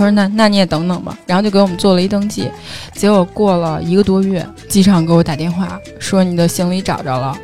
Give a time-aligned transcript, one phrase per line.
[0.00, 2.50] 他说那那你也等等吧，然后就给我们做了一登记。
[2.94, 7.36] 结果过了一个多月，机场给我打电话说你的行李找着了。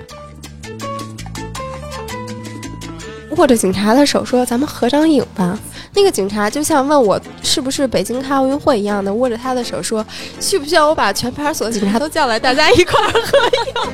[3.37, 5.59] 握着警察的手说：“咱们合张影吧。”
[5.93, 10.03] 那个警察就像问我是不是北京开奥运会一样的，握着他的手说
[10.41, 13.21] ：“需不需要我把全派出所警察都叫来，大家一块儿合
[13.67, 13.93] 影？”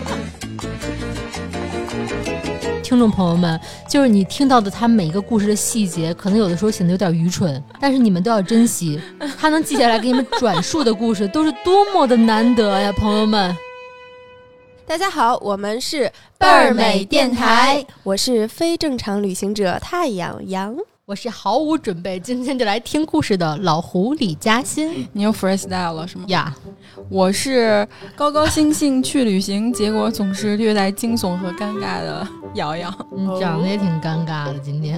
[2.93, 9.01] 听众朋友们，就是你听到的他每一个故事的细节，可能有的时候显得有点愚蠢，但是你们都要珍惜
[9.39, 13.57] 他能记下来给你们转述的故事，都是多么的难得呀，朋友们。
[14.85, 25.09] 大家好，我们是倍儿美电台，我是非正常旅行者太阳阳，我是毫无准备，今天就来听故事的老胡李嘉欣。
[25.13, 26.25] 你又 freestyle 了是吗？
[26.29, 26.55] 呀，
[27.09, 32.89] 我是高高兴兴去旅行，结果总是略带惊悚和尴尬的瑶瑶。
[33.11, 34.97] 你长得也挺尴尬的，今天。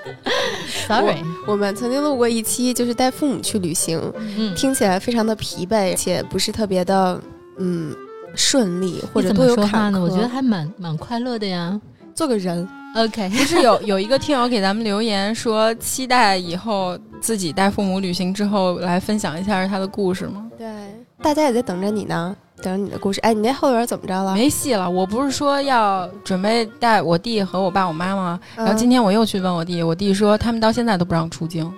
[0.86, 1.16] Sorry，
[1.46, 3.98] 我们曾经录过一期，就是带父母去旅行，
[4.36, 7.20] 嗯，听起来非常的疲惫，且不是特别的，
[7.58, 7.94] 嗯。
[8.36, 11.80] 顺利或者都有坎坷，我觉得还蛮蛮快乐的呀。
[12.16, 13.28] 做个人，OK。
[13.36, 20.50] 不是有有一个听友给咱们留言说，期待以后自己带父母旅行之后来分享一下他的故事吗？
[20.56, 20.66] 对，
[21.22, 23.20] 大家也在等着你呢，等着你的故事。
[23.20, 24.34] 哎，你那后边怎么着了？
[24.34, 24.88] 没戏了。
[24.88, 28.40] 我不是说要准备带我弟和我爸我妈吗？
[28.56, 31.72] 然后今天我又去问我弟，我弟说他们到现在都不让出京，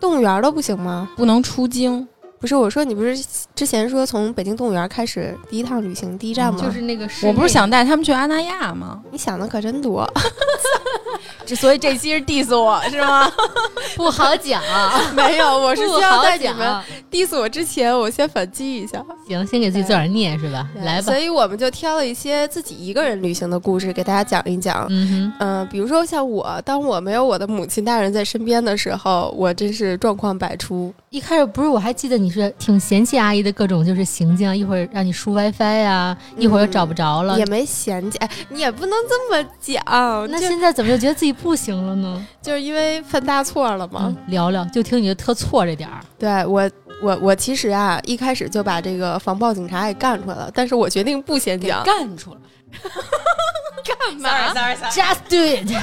[0.00, 1.08] 动物园都不行吗？
[1.16, 2.06] 不能出京。
[2.46, 6.62] 不是我说，你不是之前说从北京动物园开始第一趟旅行第一站吗？
[6.62, 9.02] 就是那个，我不是想带他们去阿那亚吗？
[9.10, 10.08] 你想的可真多。
[11.46, 13.30] 这所以这期是 diss 我是吗？
[13.94, 14.60] 不好讲，
[15.14, 19.02] 没有，我是需要在你们 diss 我之前，我先反击一下。
[19.28, 20.68] 行，先给自己做点念是吧？
[20.82, 21.02] 来吧。
[21.02, 24.86] 所以我们就挑了一些自己一个人旅行的故事给大家讲一讲。
[24.90, 30.92] 嗯嗯，比如说像我，当我没有我的母亲大人在身边的时候，我真是状况百出。
[31.10, 38.18] 一开始不是，我还记得你是挺嫌弃阿姨的各种就是行径，一会儿让你输 WiFi 呀，一会儿又找不着了，也没嫌弃。
[38.18, 39.82] 哎，你也不能这么讲。
[40.30, 42.26] 那现在怎么就觉得自己不行了呢？
[42.42, 44.14] 就是因为犯大错了嘛。
[44.28, 46.00] 聊聊，就听你的特错这点儿。
[46.18, 46.70] 对我，
[47.02, 51.84] 我，我其实啊，一开始就把这个防暴警察给干出来了，但是我决定不先讲。
[51.84, 52.38] 干出来。
[53.86, 54.52] 干嘛
[54.90, 55.70] ？Just do it。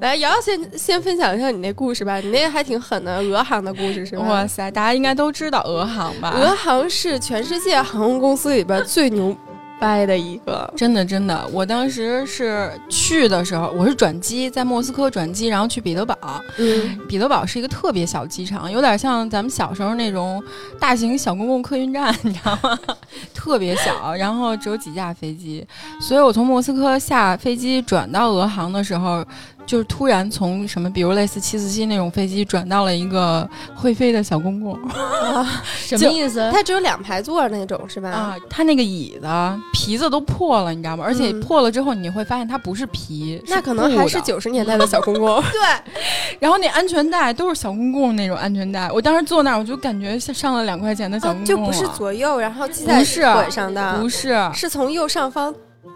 [0.00, 4.24] 来，瑶瑶先先分享一下你那故事吧，你那还挺狠的，俄航的故事是吧？
[4.24, 6.32] 哇塞，大家应该都知道俄航吧？
[6.36, 9.36] 俄航是全世界航空公司里边最牛。
[9.80, 16.16] 掰的一个，真的真的，我当时是去的时候，我是转机，在莫斯科转机，然后去彼得堡。
[16.58, 20.42] 嗯，彼得堡是一个特别小机场，有点像咱们小时候那种
[20.78, 22.78] 大型小公共客运站，你知道吗？
[23.34, 25.66] 特别小，然后只有几架飞机，
[26.00, 29.24] 所以我从莫斯科下飞机转到俄航的时候。
[29.66, 34.78] 就是突然从什么，比如类似七四七那种飞机转到了一个会飞的小公共，
[35.76, 36.50] 什么意思？
[36.52, 38.10] 它只有两排座那种是吧？
[38.10, 39.28] 啊，它那个椅子
[39.72, 41.04] 皮子都破了，你知道吗？
[41.06, 45.40] 而且破了之后你会发现它不是皮，那可能还是九十年代的小公共。
[45.52, 45.94] 对，
[46.38, 55.54] 然后那安全带都是小公共那种安全带，我当时坐那儿我就感觉像上了两块钱的小公共，就不是左右然后系在腿上的，不是，是从右上方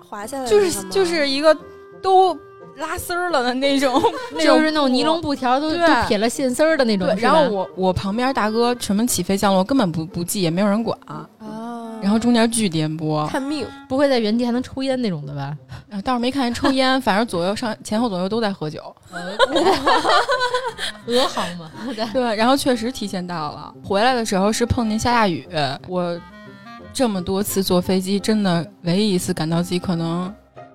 [0.09, 1.57] 滑下来，就是就是一个
[2.01, 2.37] 都。
[2.77, 4.03] 拉丝儿了的那种，
[4.41, 7.07] 就是那种尼龙布条都都撇了线丝儿的那种。
[7.17, 11.29] 然后我我旁边大哥什么起飞降落根本不不记，也没有人管啊。
[12.03, 15.57] 然后中间巨颠簸，看命，不会在原地还能抽烟那种的吧？
[16.05, 18.95] 倒是没看见抽烟，反正左右上前后左右都在喝酒。
[21.07, 21.71] 俄航嘛，
[22.13, 22.37] 对。
[22.37, 25.49] 然后确实提前到了，回来的时候是碰见下大雨。
[25.89, 26.21] 我
[26.93, 30.31] 这么多次坐飞机，真的唯一一次感到自己可能。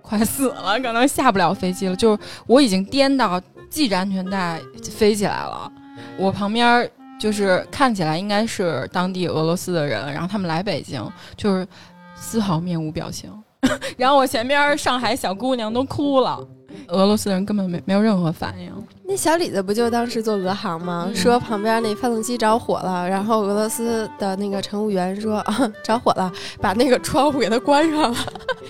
[0.10, 1.96] 快死了，可能下不了飞机了。
[1.96, 3.40] 就是我已经颠到
[3.70, 4.60] 系着安全带
[4.92, 5.72] 飞起来了，
[6.18, 6.90] 我旁边
[7.20, 11.68] 就是看起来应该是当地俄罗斯的人，然后他们来北京，就是
[12.16, 13.32] 丝毫面无表情。
[13.98, 16.40] 然后我前边上海小姑娘都哭了，
[16.88, 18.74] 俄罗斯人根本没没有任何反应。
[19.10, 21.10] 那小李子不就当时坐俄航吗？
[21.16, 28.18] 说旁边那发动机着火了，然后俄罗斯的那个乘务员说啊着火了，把那个窗户给他关上了，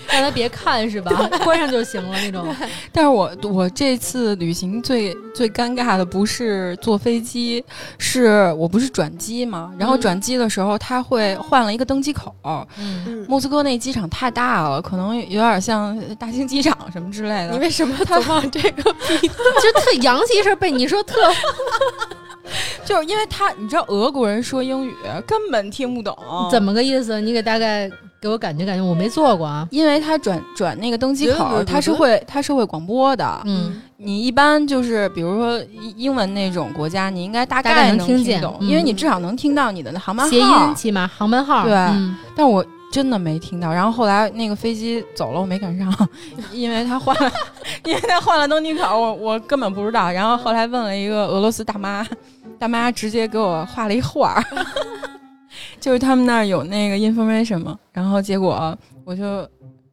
[0.08, 1.10] 让他别看是吧？
[1.44, 2.46] 关上就行了那种。
[2.90, 7.62] 但是我我这次旅行最最尴尬的不是坐飞机，
[7.98, 9.70] 是我不是转机吗？
[9.78, 12.34] 然后转机的时候他会换了一个登机口。
[12.78, 17.50] 嗯，莫斯科那机场太大了，可能有点像大兴机场什么之类的。
[17.50, 18.90] 你为什么他往这个
[19.20, 19.28] 比？
[19.28, 20.29] 就特洋气。
[20.32, 21.16] 其实被你说特，
[22.84, 24.94] 就是因为他，你知道俄国人说英语
[25.26, 26.16] 根本听不懂，
[26.50, 27.20] 怎么个意思？
[27.20, 27.90] 你给大概
[28.20, 29.66] 给我感觉感觉我没做过啊。
[29.70, 33.40] 因为他转转那个登机口，对对对它是会他是会广播的。
[33.44, 40.30] 嗯，你一般就是比如说英英文那种国家，你应该大大概能能听见因为你至少能听到你的航班号。
[40.30, 43.72] 谐音起码航班号对嗯但我真的没听到。
[43.72, 45.92] 然后后来那个飞机走了，我没赶上，
[46.52, 47.32] 因为他换了，
[47.84, 50.10] 因为他换了登机口，我我根本不知道。
[50.10, 52.06] 然后后来问了一个俄罗斯大妈，
[52.58, 54.44] 大妈直接给我画了一画儿，
[55.80, 57.78] 就是他们那儿有那个 information 嘛。
[57.92, 59.48] 然后结果我就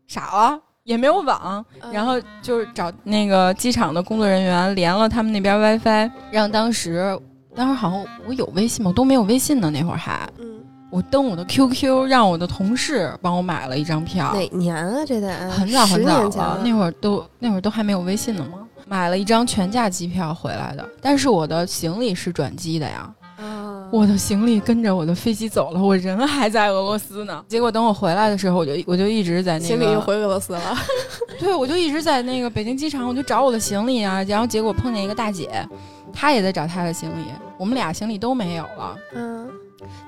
[0.08, 0.60] 傻了。
[0.88, 7.20] 也没有网，嗯然后就是找那个机场的工作人员连了他们那边 WiFi，让当时
[7.54, 8.88] 当时好像我有微信吗？
[8.90, 10.26] 我都没有微信呢，那会儿还。
[10.40, 10.56] 嗯，
[10.89, 15.04] 我登我的 QQ，让我的同事帮我买了一张票，哪年啊？
[15.06, 27.44] 这得很早很早了，那会儿都那会儿都还没有微信呢嘛，买了一张全价机票回来的，但是我的行李是转机的呀，啊，我的行李跟着我的飞机走了，我人还在俄罗斯呢。
[27.50, 30.78] 结果等我回来的时候，我就我就一直在那个行李又回俄罗斯了。
[31.38, 35.68] 对，我就一直在那个北京机场，我就找我的行李啊，然后结果碰见一个大姐，
[36.13, 37.25] 她也在找她的行李，
[37.57, 38.95] 我们俩行李都没有了。
[39.13, 39.50] 嗯，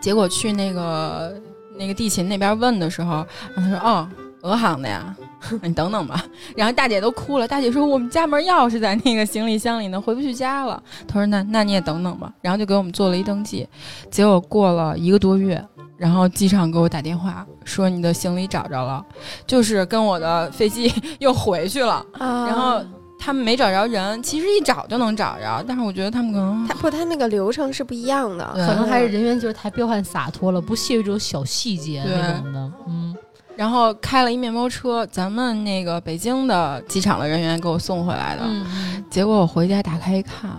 [0.02, 1.34] 结果去那个
[1.78, 3.26] 那个地勤那边问的时候，
[3.56, 4.10] 然后他说：“哦，
[4.42, 5.16] 俄航的呀，
[5.62, 6.24] 你等等吧。”
[6.56, 13.68] 然后大姐都哭了，大姐说：“我们家门钥匙在那个行李箱里呢，回不去家了。”他说：“那那你也等等吧。”然后就给我们做了一登记，
[14.12, 15.64] 结果过了一个多月。
[15.98, 19.06] 然后机场给我打电话说你的行李找着了，
[19.46, 20.90] 就是跟我的飞机
[21.20, 21.96] 又回去了。
[22.14, 22.82] 啊然后
[23.20, 32.72] 他们没找着人，其实一找就能找着，但是我觉得他们可能他不，他那个流程是不一样的，可能还是人员就是太彪悍洒脱了，不屑于这种小细节那种的。
[32.88, 33.16] 嗯，
[33.58, 38.42] 然后开了一面包车，咱们那个北京的机场的人员给我送回来的。
[38.46, 40.50] 嗯结果我回家打开一看，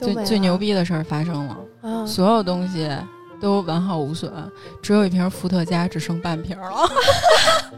[0.00, 2.06] 最最牛逼的事儿发生了，啊！
[2.06, 2.88] 所有东西
[3.40, 4.30] 都完好无损，
[4.82, 6.70] 只有一瓶伏特加只剩半瓶了。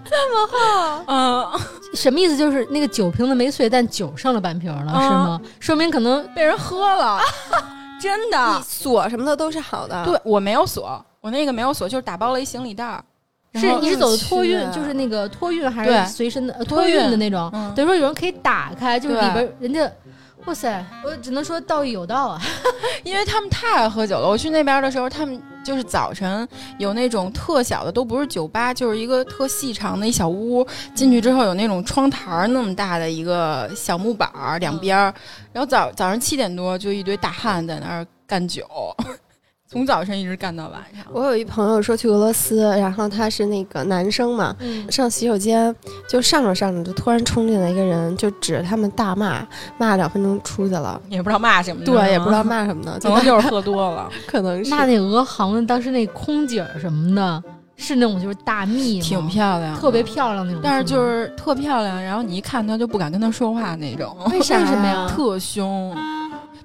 [0.05, 1.05] 这么厚？
[1.07, 1.61] 嗯，
[1.95, 2.37] 什么意思？
[2.37, 5.41] 就是那个酒瓶子没碎，但酒剩了半瓶了，啊是吗？
[5.59, 7.21] 说明可能被人喝了，
[8.01, 8.63] 真的。
[8.63, 13.05] 锁什么的都是好的，对我没有锁，我那个没有锁，就是打包了一行李袋儿。
[13.55, 17.51] 是你是走的托运就是那个托运还是随身的呃托托运运的那种？
[17.53, 19.91] 嗯等于说有人可以打开，就是里边人家，
[20.47, 22.41] 哇塞，我只能说道义有道啊。
[23.05, 24.29] 因为他们太爱喝酒了。
[24.29, 26.49] 我去那边的时候，他们就是早晨
[26.79, 30.67] 有那种特小的，都不是酒吧，就是一个特细长的一小屋。
[30.95, 35.15] 进去之后有那种窗台儿那么大的一个小木板儿，两边儿。
[35.53, 38.67] 然后早早上七点多就一堆大汉在那儿干酒，
[39.71, 41.05] 从早晨一直干到晚上。
[41.13, 45.73] 我有一朋友说去俄罗斯，然后他是那个男生嘛，嗯，上洗手间
[46.09, 49.47] 就上着上着，就突然冲进来一个人，就指着他们大骂，
[49.79, 51.01] 骂了两分钟出去了。
[51.09, 54.71] 也不知道骂什么，对，也不知道骂什么呢，就可能就是喝多了， 可能是。
[54.71, 57.41] 那那俄航的当时那空姐儿什么的，
[57.77, 65.07] 是那种就是大蜜，挺漂亮，特别漂亮那种，但是就是特漂亮，然后你一看她就不敢跟她说话那种，为啥为什么呀？
[65.15, 65.97] 特凶。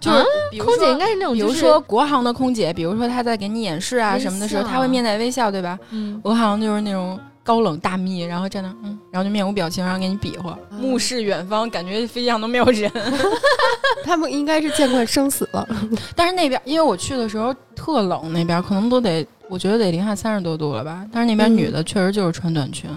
[0.06, 5.78] 就是啊比如说空姐应该是那种，比如说，国航的空姐，比如说她在给你演示啊什么的时候，笑她会面带微笑，对吧？
[5.92, 12.92] 嗯，俄航就是那种高冷大蜜，然后站那，嗯，然后就面无表情，然后给你比划，目视远方，感觉飞机上都没有人。
[14.04, 15.68] 他们应该是见惯生死了。
[16.16, 21.04] 但是那边，因为我去的时候特冷，那边可能都得，我觉得得零下三十多度了吧。
[21.12, 22.88] 但是那边嗯女的确实就是穿短裙，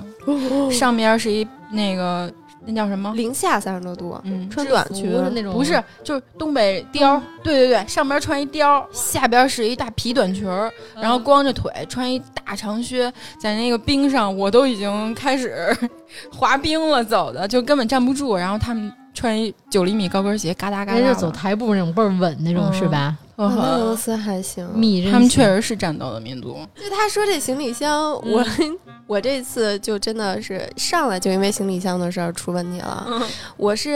[0.71, 2.31] 上边是一那个
[2.69, 3.15] 那叫什么？
[3.15, 10.71] 零下三十多度，嗯，穿短裙是那种不是，就是东北貂，对对对，上边穿一貂，下边是一大皮短裙儿，
[11.01, 13.11] 然后光着腿，穿一大长靴，
[13.41, 15.75] 在那个冰上，我都已经开始
[16.31, 18.37] 滑冰了，走的就根本站不住。
[18.37, 23.17] 然后他们穿一九厘米高跟鞋，嘎哒嘎哒走台步那种倍儿稳那种嗯是吧？
[23.37, 24.65] 俄罗斯还行。
[25.11, 26.57] 他们确实是战斗的民族。
[26.77, 28.45] 就他说这行李箱，我
[29.09, 33.05] 我这次就真的是上来就因为行李箱的事儿出问题了。
[33.11, 33.23] 嗯
[33.57, 33.91] 我是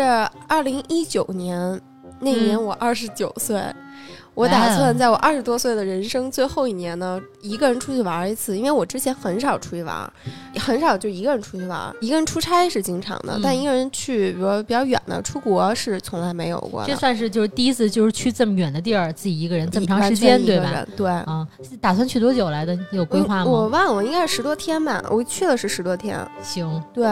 [0.48, 1.80] 二零一九年
[2.18, 3.62] 那年嗯我二十九岁，
[4.34, 10.10] 我打算在我二十多岁的人生最后一年呢，一个人出去玩一次，因为我之前很少出去玩，
[10.58, 16.86] 很少就一个人出去玩，一个人出差是经常的，嗯但一个人去比如说比较远的出国是从来没有过的。
[16.86, 20.86] 这算是就是第一次就是去这么远的地儿，自己一个人这么长时间对吧？
[20.96, 21.10] 对。
[21.10, 21.46] 啊，
[21.80, 22.74] 打算去多久来的？
[22.90, 23.68] 你有规划吗我？
[23.68, 25.04] 忘了，应该是十多天吧。
[25.10, 26.18] 我去了是十多天。
[26.42, 27.06] 行，对，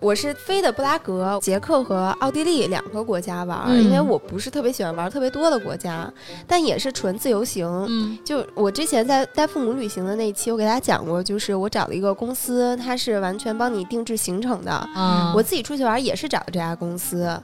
[0.00, 6.12] 我是飞的布拉格、捷克和奥地利两个国家玩因为我不是特别喜欢玩特别多的国家，
[6.46, 7.66] 但也是纯自由行。
[7.88, 14.88] 嗯就我之前在带父母旅行的那一期，我给大家讲过，就是我找了一个公司，它是完全帮你定制行程的。
[14.96, 17.40] 嗯，我自己出去玩也是找的这家公司，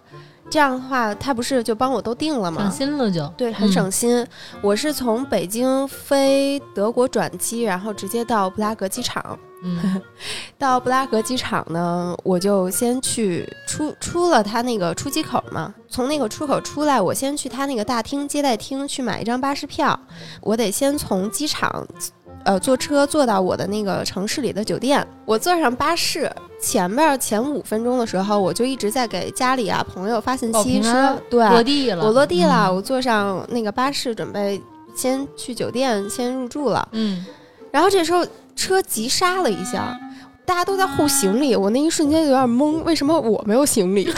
[0.51, 2.63] 这样的话，他不是就帮我都定了吗？
[2.63, 3.27] 省心了就。
[3.37, 4.27] 对，很嗯省心。
[4.61, 9.39] 我是从北京飞德国转机，然后直接到布拉格机场。
[9.63, 10.03] 嗯，
[10.59, 19.99] 到布拉格机场呢，我就先去出出了他那个出机口嘛，从那个出口出来，我先去他那个大厅接待厅去买一张巴士票。
[20.41, 21.87] 我得先从机场，
[22.45, 25.07] 呃，坐车坐到我的那个城市里的酒店。
[25.27, 32.77] 我坐上巴士，前面前五分钟的时候，我就一直在给家里啊朋友发信息说对，落地了，我落地了，嗯。
[32.77, 34.61] 我坐上那个巴士，准备
[34.95, 36.87] 先去酒店先入住了。
[36.93, 37.25] 嗯，
[37.71, 39.99] 然后这时候车急刹了一下，
[40.45, 44.13] 大家都在护行李，我那一瞬间有点懵，为什么我没有行李？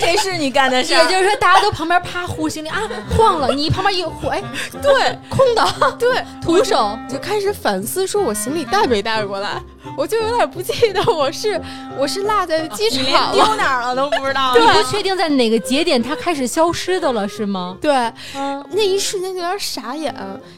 [0.00, 2.80] 这是你干的事也就是说，大家都旁边啪护行李啊，
[3.16, 4.42] 晃了，你旁边一护，哎，
[4.82, 6.98] 对，空的，对，徒手。
[7.08, 9.62] 就开始反思，说我行李带没带过来，
[9.96, 11.60] 我就有点不记得我是
[11.98, 13.32] 我是落在机场了。
[13.34, 14.54] 丢哪儿了都不知道。
[14.56, 17.76] 你不确定在哪个节点它开始消失的了，是吗？
[17.80, 17.92] 对，
[18.34, 20.14] 嗯，那一瞬间就有点傻眼，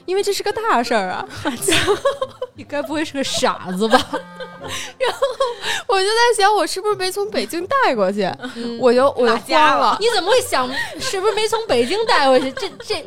[0.07, 1.27] 因为这是个大事儿啊！
[2.57, 3.99] 你该不会是个傻子吧？
[4.99, 5.19] 然后
[5.89, 8.23] 我就在想，我是不是没从北京带过去？
[8.57, 12.51] 嗯我就我就慌了，你怎么会想是不是没从北京带过去？
[12.53, 13.05] 这这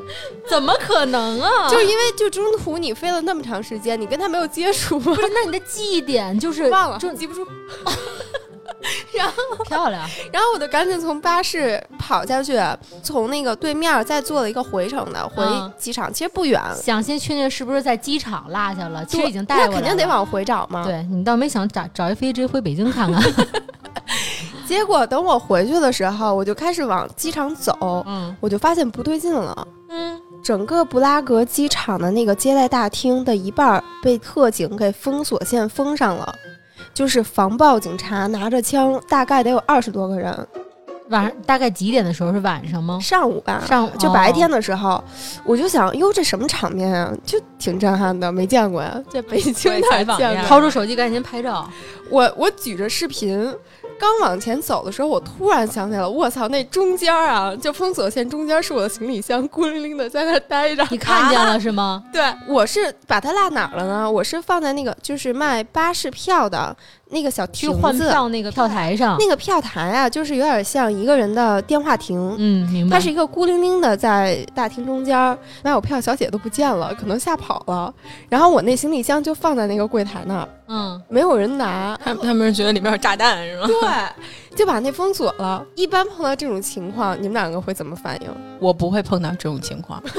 [0.47, 1.69] 怎么可能啊？
[1.69, 5.21] 就因为就中途你飞了那么长时间，你跟他没有接触吗不？
[5.21, 7.45] 是，那你的记忆点就是忘了，就记不住。
[9.13, 9.33] 然后
[9.65, 10.07] 漂亮。
[10.31, 12.57] 然后我就赶紧从巴士跑下去，
[13.03, 23.21] 从那个对面再坐了一个回程的回嗯机场，其实不远，想先确定是不是在机场落下了，其实已经带那过来了肯定得往回找嘛。，对你倒没想找找一飞机直接回北京看看。
[24.67, 29.67] 结果等我回去的时候，我就开始往机场走，嗯我就发现不对劲了。
[29.89, 36.33] 嗯，整个布拉格机场的那个接待大厅的一半儿被特警给封锁线封上了，
[36.93, 40.47] 就是防暴警察拿着枪，大概得有二十多个人。
[41.09, 42.33] 晚上大概几点的时候？
[42.33, 42.99] 是晚上吗？
[43.01, 45.01] 上午吧，上午就白天的时候，
[45.45, 47.13] 我就想，哟，这什么场面啊？
[47.23, 50.19] 就挺震撼的，没见过呀，在北京采访？
[50.43, 51.65] 掏出手机赶紧拍照。
[52.09, 53.49] 我我举着视频，
[53.99, 60.85] 刚往前走的时候，我突然想起来了，我操，那中间儿啊，就封锁线中间是我的行李箱，孤零零的在那儿待着。
[60.89, 62.03] 你看见了是吗？
[62.13, 64.09] 对，我是把它落哪儿了呢？
[64.09, 66.75] 我是放在那个就是卖巴士票的
[67.09, 69.15] 那个小去亭子，换票那个票台上。
[69.19, 72.35] 那个票台啊，就是有点像一个人的电话亭。
[72.37, 72.97] 嗯，明白。
[72.97, 77.93] 它是一个孤零零的在大厅中间儿，买我票小姐都不见了，可能吓跑了。
[78.29, 81.97] 然后我那行李箱就放在那个柜台那儿，嗯，没有人拿。
[82.03, 83.67] 他他们是觉得里面有炸弹是吗？
[83.67, 85.65] 对，就把那封锁了。
[85.75, 88.29] 一般碰到这种情况，你们两个会怎么反应？
[88.59, 90.01] 我不会碰到这种情况。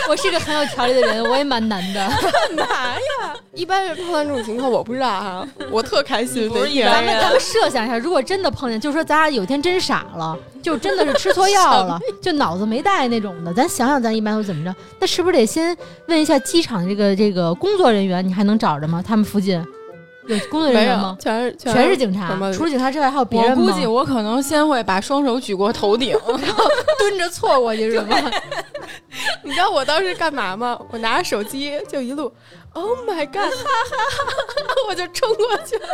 [0.08, 2.08] 我是个很有条理的人，我也蛮难的。
[2.56, 3.34] 干嘛呀？
[3.52, 6.48] 一般人碰到这种情况，我不知道哈，我特开心。
[6.48, 14.74] 不是那天咱一般人们咱们设想一下，如果真的碰见，就说咱俩有一天真傻了，就真的是吃错药了， 就脑子没带那种的，咱想想咱一般会怎么着？
[14.98, 15.76] 那是不是得先
[16.06, 19.02] 问一下机场这个这个工作人员，你还能找着吗？
[19.06, 19.64] 他们附近
[20.26, 21.16] 有工作人员吗，？
[21.20, 23.64] 全是全是警察除了警察之外还有别人吗？
[23.72, 26.64] 估计我可能先会把双手举过头顶， 然后
[26.98, 28.16] 蹲着错过去是吗？
[29.42, 30.78] 你知道我当时干嘛吗？
[30.90, 32.30] 我拿着手机就一路
[32.72, 34.26] ，Oh my god，哈哈哈
[34.68, 35.88] 哈，我就冲过去了，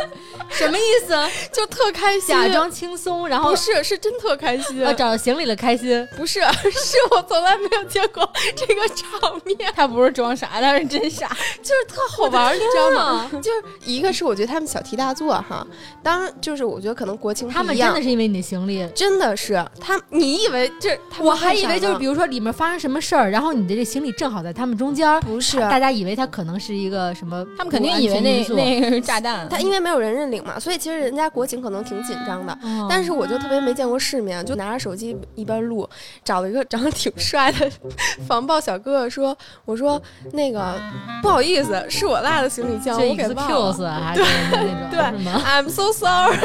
[0.49, 1.15] 什么意思？
[1.51, 6.07] 就特开心，假装轻松，然后不是是真特开心，啊找到行李了开心。
[6.15, 6.39] 不是
[6.71, 11.27] 是我从来没有见过 这个场面，他不是装傻，他是真傻。
[11.61, 13.29] 就是特好玩，你知道吗？
[13.41, 15.65] 就是一个是我觉得他们小题大做哈，
[16.03, 18.01] 当然就是我觉得可能国情不一样他们真的。
[18.01, 18.87] 是因为你的行李。
[18.95, 20.97] 真的是他，你以为这？
[21.19, 29.47] 我还以为就是，比如说里面发生什么事儿，然后你的这行李正好在他们中间，不是大家以为他可能是一个什么，他们肯定以为那那个是炸弹。
[29.49, 32.53] 他因为没有人认领嘛，所以其实人家国情可能挺紧张的。
[32.63, 35.87] 哦但是我就特别没见过世面，就拿着手机一边录，
[36.23, 37.69] 找了一个长得挺帅的
[38.27, 40.01] 防暴小哥哥说：“我说
[40.33, 40.73] 那个
[41.21, 43.73] 不好意思，是我落的行李箱，这我给忘了。
[43.73, 44.21] excuse 还是
[44.51, 46.37] 那种对吗？I'm so sorry。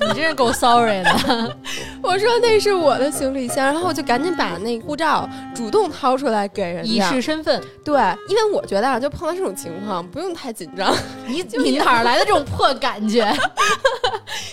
[0.00, 1.56] 你真是够 sorry 的。
[2.02, 7.00] 我说那是我的行李箱，然后我就赶紧把那护照主动掏出来给人以。
[7.00, 7.94] 示身份，对，
[8.28, 10.94] 因为我觉得啊，就碰到这种情况不用太紧张，
[11.26, 13.26] 你你哪儿来的这种破感觉？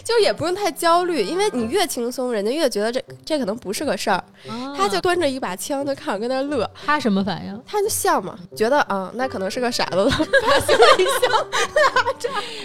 [0.03, 4.23] 就也不用太焦虑，因为你越轻松，人家越觉得这这可能不是个事儿。
[4.75, 7.61] 他就端着一把枪，就看我跟那乐，他什么反应？
[7.65, 11.45] 他就笑嘛，觉得啊、那可能是个傻子了， 把行李箱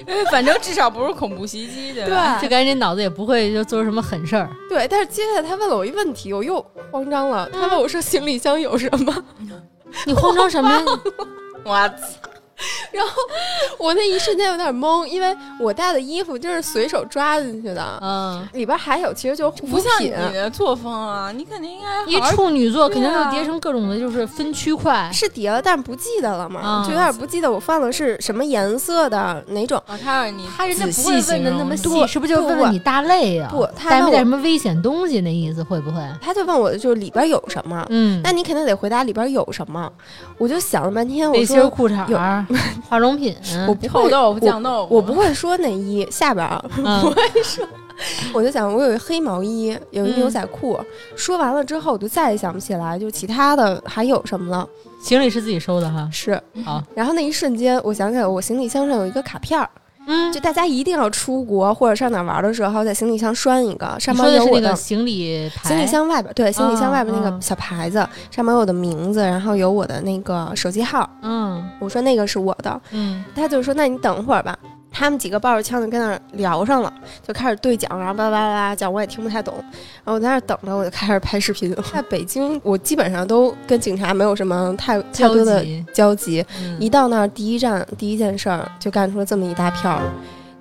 [0.07, 2.39] 因为反正至少不是恐怖袭击，对吧？
[2.41, 4.49] 这赶紧脑子也不会就做出什么狠事儿。
[4.73, 7.47] 对，但是接下来他问了我一问题，我又慌张了。
[7.53, 9.25] 他问我说行李箱有什么？
[10.07, 10.83] 你慌张什么呀？
[11.63, 12.31] 我操！
[12.91, 13.13] 然后
[13.79, 20.33] 我那一瞬间有点懵，因为我带的衣服就是随手抓进去的，嗯，里边还有其实就是护肤不像你品。
[20.33, 25.11] 的作风啊，你肯定应该一处女座肯定对啊就叠成各种的，就是分区块。
[25.13, 29.83] 是叠了，但不记得了嘛，啊就有点不记得我放的是什么颜色的哪种。
[29.87, 33.49] 啊，他让你他人家仔不会问的那么细，对是不是就问不问你大类啊？
[33.51, 35.21] 不他带没带什么危险东西？
[35.21, 36.01] 那意思会不会？
[36.21, 39.91] 他就问我就是里边有什么，嗯，那你肯定得回答里边有什么。
[40.39, 42.05] 我就想了半天，我背心、说裤衩
[42.89, 43.35] 化妆品，
[43.69, 47.15] 我不会，臭豆腐、酱豆腐，我不会说内衣下边儿， 嗯
[48.33, 50.81] 我就想我有一黑毛衣，有一嗯牛仔裤。
[51.15, 54.67] 说完了之后，我就再也想不起来，就其他的还有什么了。
[55.01, 56.09] 行李是自己收的哈。
[56.11, 59.69] 是，好，然后那一瞬间，我想起来，我行李箱上有一个卡片儿，
[60.07, 64.67] 嗯，就大家一定要出国或者上哪玩的时候，在行李箱拴一个，上面有我的。
[64.67, 71.09] 那个行李牌，行李箱外边，对，行李箱外边那嗯个小牌子，上面有我的名字，然后有我的那个手机号。
[71.23, 74.57] 嗯我说那个是我的，嗯，他就说：“那你等会儿吧。”
[74.93, 76.93] 他们几个抱着枪就跟那儿聊上了，
[77.27, 79.55] 就开始对讲，然后巴拉巴拉巴拉讲，我也听不太懂。
[80.05, 81.75] 然后我在那儿等着，我就开始拍视频。
[81.93, 86.45] 在北京，我基本上都跟警察没有什么太太多的，交集。
[86.61, 89.99] 嗯一到那儿，第一站第一件事儿就干出了这么一大票。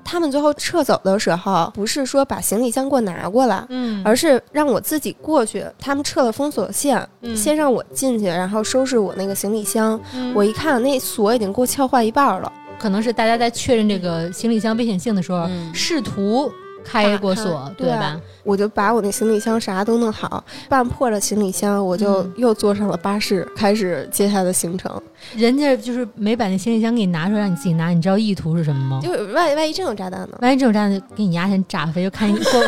[0.03, 5.63] 他们最后撤走的时候，不是说把行李箱给我拿过来，嗯，而是让我自己过去。
[5.79, 9.99] 他们撤了封锁线，嗯先让我进去，然后收拾我那个行李箱。
[10.15, 12.51] 嗯我一看，那锁已经给我撬坏一半儿了。
[12.81, 16.51] 可能是大家在确认这个行李箱危险性的时候，嗯试图
[16.83, 18.19] 开过锁对对吧？
[18.43, 24.91] 我就把我那行李箱啥都弄好，半破了行李箱，我就嗯又坐上了巴士，开始接下来的行程。
[25.35, 28.99] 人家就是没把那行李箱给你拿出来，让你自己拿，你知道意图是什么吗？
[29.03, 30.37] 就万万一真有炸弹呢？
[30.41, 32.63] 万一真有炸弹就给你压先炸飞，就看你过，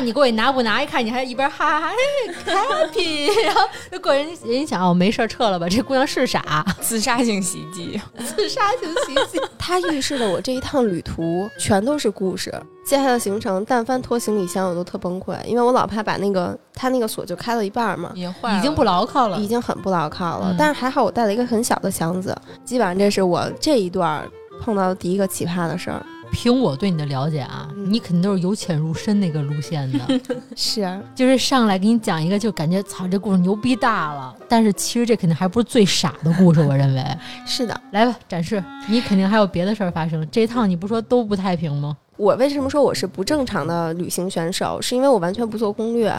[0.00, 3.60] 看你过去拿不拿，一看你还一边哈哈哈哎 happy， 然后
[3.92, 9.38] 就过人人家想哦没事儿撤了吧，这姑娘是傻， 自杀性袭击，自杀性袭击。
[9.58, 12.50] 它预示着我这一趟旅途全都是故事。
[12.82, 18.20] 接下来的行程，但凡拖行李箱，我都特崩溃，因为我老怕把那个它那个锁就开到一半儿嘛已。
[18.20, 19.46] 经坏了，已经不牢靠了已。
[19.46, 24.26] 经很不牢靠了，嗯但是还好我带了一个很小的箱子，基本上这是我这一段
[24.62, 26.02] 碰到的第一个奇葩的事儿。
[26.32, 30.20] 凭我对你的了解啊，嗯你肯定都是由浅入深那个路线的，
[30.56, 37.04] 是，就是上来给你讲一个，就感觉操这故事牛逼大了，但是其实这肯定还不是最傻的故事，我认为。
[37.46, 37.78] 是的。
[37.92, 40.26] 来吧，展示，你肯定还有别的事儿发生。
[40.30, 41.96] 这一趟你不说都不太平吗？
[42.20, 44.78] 我为什么说我是不正常的旅行选手？
[44.82, 46.14] 是因为我完全不做攻略，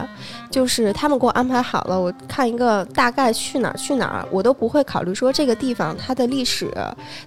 [0.50, 6.68] 就是他们给我安排好了，我看一个大概去哪儿去哪儿，我都不会考虑说这个地方它的历史，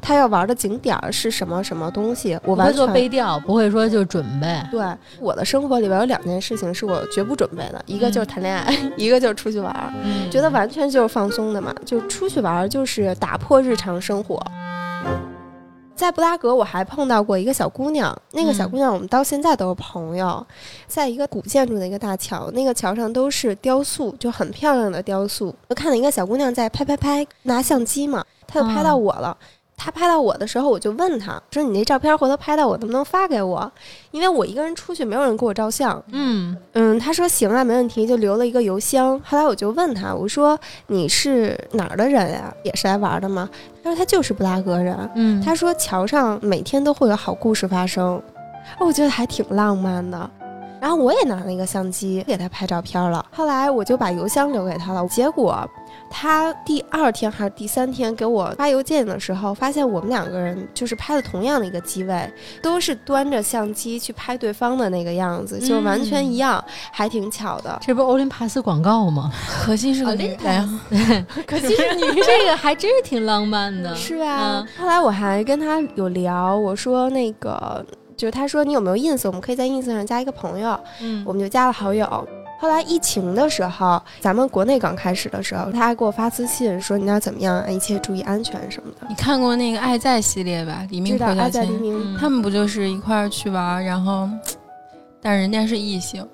[0.01, 4.61] 它要玩的景点儿是什么什么东西，我不会做背调，不会说就准备。
[4.69, 4.85] 对
[5.21, 9.73] 我的生活里边有两件事情是我绝不准备的，一个就是谈恋爱，一个就是出去玩
[10.29, 14.45] 觉得完全就是放松的嘛，就出去玩儿就是打破日常生活。
[15.95, 20.45] 在布拉格，我还碰到过一个小姑娘，那个小嗯姑娘我们到现在都是朋友，
[20.87, 25.55] 在一个古建筑的一个大桥，那个桥上都是雕塑，就很漂亮的雕塑。
[25.69, 29.37] 我看到一个小姑娘在拍拍拍，拿相机嘛，她就拍到我了。
[29.77, 33.71] 她拍到我的时候，我就问他说：“你那照片回头拍到我，能不能发给我？
[34.11, 39.19] 因为我一个人出去，没有人给我照相。”嗯嗯，他说行啊，没问题，就留了一个邮箱。
[39.23, 40.57] 后来我就问他，我说
[40.87, 42.53] 你是哪儿的人呀？
[42.63, 43.49] 也是来玩的吗？
[43.83, 44.97] 他说他就是布拉格人。
[45.15, 48.21] 嗯，他说桥上每天都会有好故事发生，
[48.79, 50.29] 我觉得还挺浪漫的。
[50.81, 53.25] 然后我也拿了一个相机给他拍照片了。
[53.31, 55.67] 后来我就把邮箱留给他了，结果
[56.09, 67.77] 他第二天还是第三天给我发邮件的时候，发现我们两个人就是拍的同样的一个机位，都是端着相机去拍对方的那个样子，就完全一样，还挺巧的。
[67.81, 69.31] 这不是欧林帕斯广告吗？
[69.65, 74.67] 可惜是女那的，可惜是女，这个还真是挺浪漫的， 是啊，嗯。
[74.77, 81.23] 后来我还跟他有聊，我说那个就是他说你有没有 ins，我们可以在 ins 上加一个朋友，嗯。
[81.25, 82.27] 我们就加了好友。
[82.65, 89.05] 后来疫情的时候，咱们国内刚开始的时候，他还给我发私信说你那怎么样啊，一切注意安全什么的。
[89.07, 90.83] 你看过那个《爱在》系列吧？
[90.89, 94.27] 黎明知道回家在黎，明，嗯他们不就是一块儿去玩儿，然后，
[95.21, 96.27] 但是人家是异性，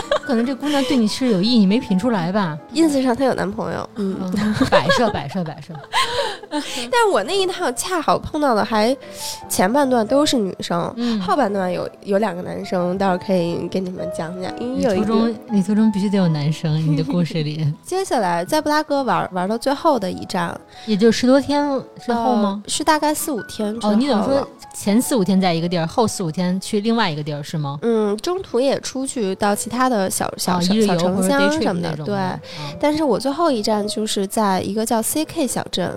[0.22, 5.72] 可能这姑娘对你是有意，你没品出来吧？ins 上她有男朋友，嗯，嗯，摆设摆设摆设，
[6.50, 8.96] 但是我那一趟恰好碰到的还
[9.48, 20.46] 前半段都是女生，嗯，后半段有有两个男生，到时候可以给你们讲讲，因为有一个途中旅途中必须得有男生，你的故事里， 接下来在布拉格玩玩到最后的一站。
[20.86, 21.64] 也就十多天
[22.04, 22.62] 之后吗？
[22.64, 27.78] 呃是大概四五天之后哦，你等于说前四五天在一个地儿，后四五天去另外一个地儿是吗？
[27.82, 32.16] 嗯，中途也出去到其他的小小啊，小城乡什么的，对。
[32.80, 35.90] 但是我最后一站就是在一个叫 CK 小镇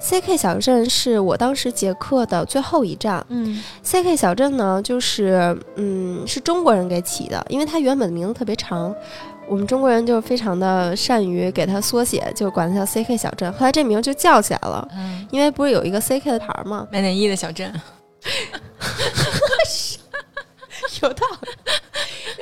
[0.00, 3.24] ，CK 小镇是我当时捷克的最后一站。
[3.28, 8.94] 嗯 CK 小镇呢，就是嗯，是中国人给起的，因为它原本的名字特别长，
[9.48, 13.52] 我们中国人就非常的善于给它缩写，就管它叫 CK 小镇。
[13.52, 16.86] 后来这名就叫起来了，嗯，因为不是有一个 CK 的牌儿吗？
[16.90, 17.72] 卖内衣的小镇，
[21.02, 21.48] 有道理。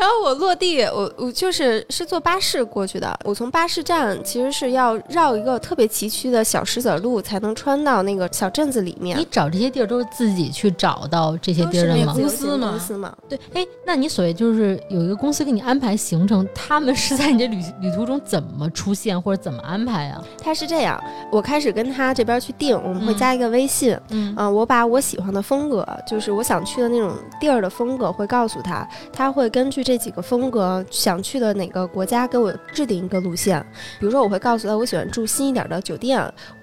[0.02, 3.16] 然后我落地，我我就是是坐巴士过去的。
[3.22, 9.24] 我从巴士站其实是要绕一个特别崎岖的小石子路，才能穿到那个小镇子里面你。
[9.30, 12.12] 找这些地儿都是自己去找到这些地儿的吗？
[12.14, 20.20] 公司嘛公司嘛，对，哎，那你所谓就是有一个公司给你安排行程，他们是在你这旅旅途中怎么出现或者怎么安排啊？
[20.42, 33.64] 他是这样，我开始跟他这边去定，我们会嗯加一个微信，嗯嗯、我把我喜欢的风格，就是我想去的那种地儿的风格，会告诉他，他会根据这几个风格想去的哪个国家给我制定一个路线。
[33.98, 36.20] 比如说，我会告诉他，我喜欢住新一点的酒店，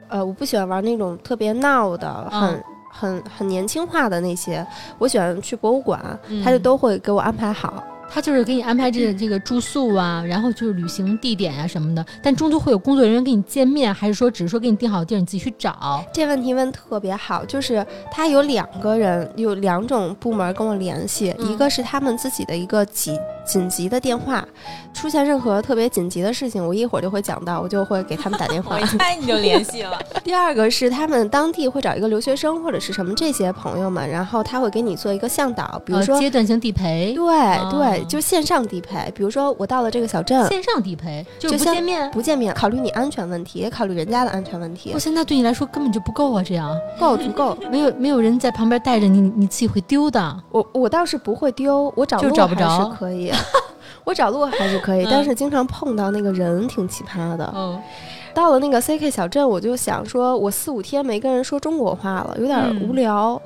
[0.08, 4.66] 呃，我不喜欢玩那种特别闹的，很、嗯很很年轻化的那些，
[4.98, 7.84] 我喜欢去博物馆，嗯他就都会给我安排好。
[8.12, 16.04] 他就是给你安排这个这个住宿啊， 然后就是旅行地点啊、什么的，但中途会有工作人员跟你见面，还是说只是说给你定好地儿，你自己去找？
[16.14, 23.18] 这问题问特别好，就是他有两个人，有两种部门跟我联系，嗯一个是他们自己的一个紧
[23.50, 24.46] 紧急的电话，
[24.94, 28.86] 出现任何特别紧急的事情，我一会儿就会讲到，我就会给他们打电话我一。
[28.86, 30.00] 猜你就联系了。
[30.24, 36.20] 第二个是他们当地会找一个留学生或者是什么这些朋友们，然后他会给你做一个向导，比如呃说。
[36.20, 39.12] 阶段性地陪，对对，就线上地陪。
[39.16, 42.12] 比如说，我到了这个小镇，线上地陪，就不见面。
[42.12, 47.58] 不见面，考虑你安全问题，也考虑人家的安全问题我，现在对你来说根本就不够啊，这样够足够。
[47.72, 50.44] 没有没有人在旁边带着你，你自己会丢的。
[50.52, 53.32] 我我倒是不会丢，我找就是路还找不着是可以，
[54.04, 57.52] 我找路还是可以，嗯但是经常碰到那个人挺奇葩的。
[57.56, 57.80] 嗯
[58.32, 63.42] 到了那个 CK 小镇，我就想说，我四五天没跟人说中国话了，有点嗯无聊。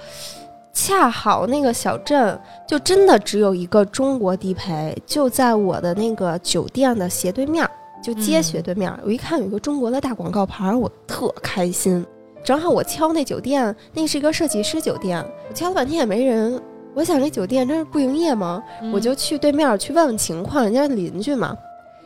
[0.74, 7.68] 恰好那个小镇就真的只有一个中国地陪，就在我的那个酒店的斜对面，
[8.04, 9.00] 就街嗯斜对面儿。
[9.06, 12.06] 我一看有一个中国的大广告牌，我特开心。
[12.44, 16.62] 正好我敲那酒店，那是一个设计师酒店，我敲了半天也没人。
[16.94, 18.64] 我想这酒店真是不营业吗？
[18.94, 21.58] 我就去对面去问问情况，人家邻居嘛。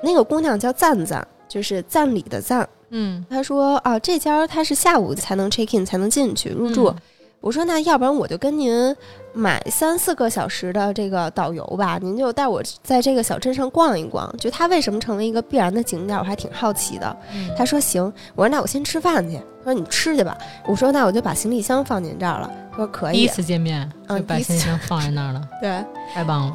[0.02, 2.68] 那个姑娘叫赞赞，就是赞礼的赞。
[2.90, 6.88] 嗯她说啊，这家她是下午才能 check in 才能进去入住。
[6.88, 6.96] 嗯
[7.40, 8.96] 我说那要不然我就跟您
[9.32, 14.34] 买三四个小时的这个导游吧，您就带我在这个小镇上逛一逛。
[14.38, 17.18] 就它为什么成为一个必然的景点，我还挺好奇的。
[17.34, 19.38] 嗯他说行，我说那我先吃饭去。
[19.64, 20.36] 他说你吃去吧。
[20.66, 22.52] 我说那我就把行李箱放您这儿了。
[22.72, 23.18] 他说可以。
[23.18, 26.54] 第一次见面嗯就把行李箱放在那儿了， 对，太棒了。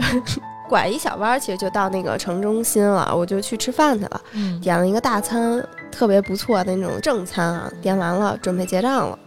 [0.69, 3.15] 拐一小弯儿，其实就到那个城中心了。
[3.15, 7.71] 我就去吃饭去了，嗯，点了一个大餐，特别不错的那种正餐啊。
[7.83, 9.19] 点完了，准备结账了，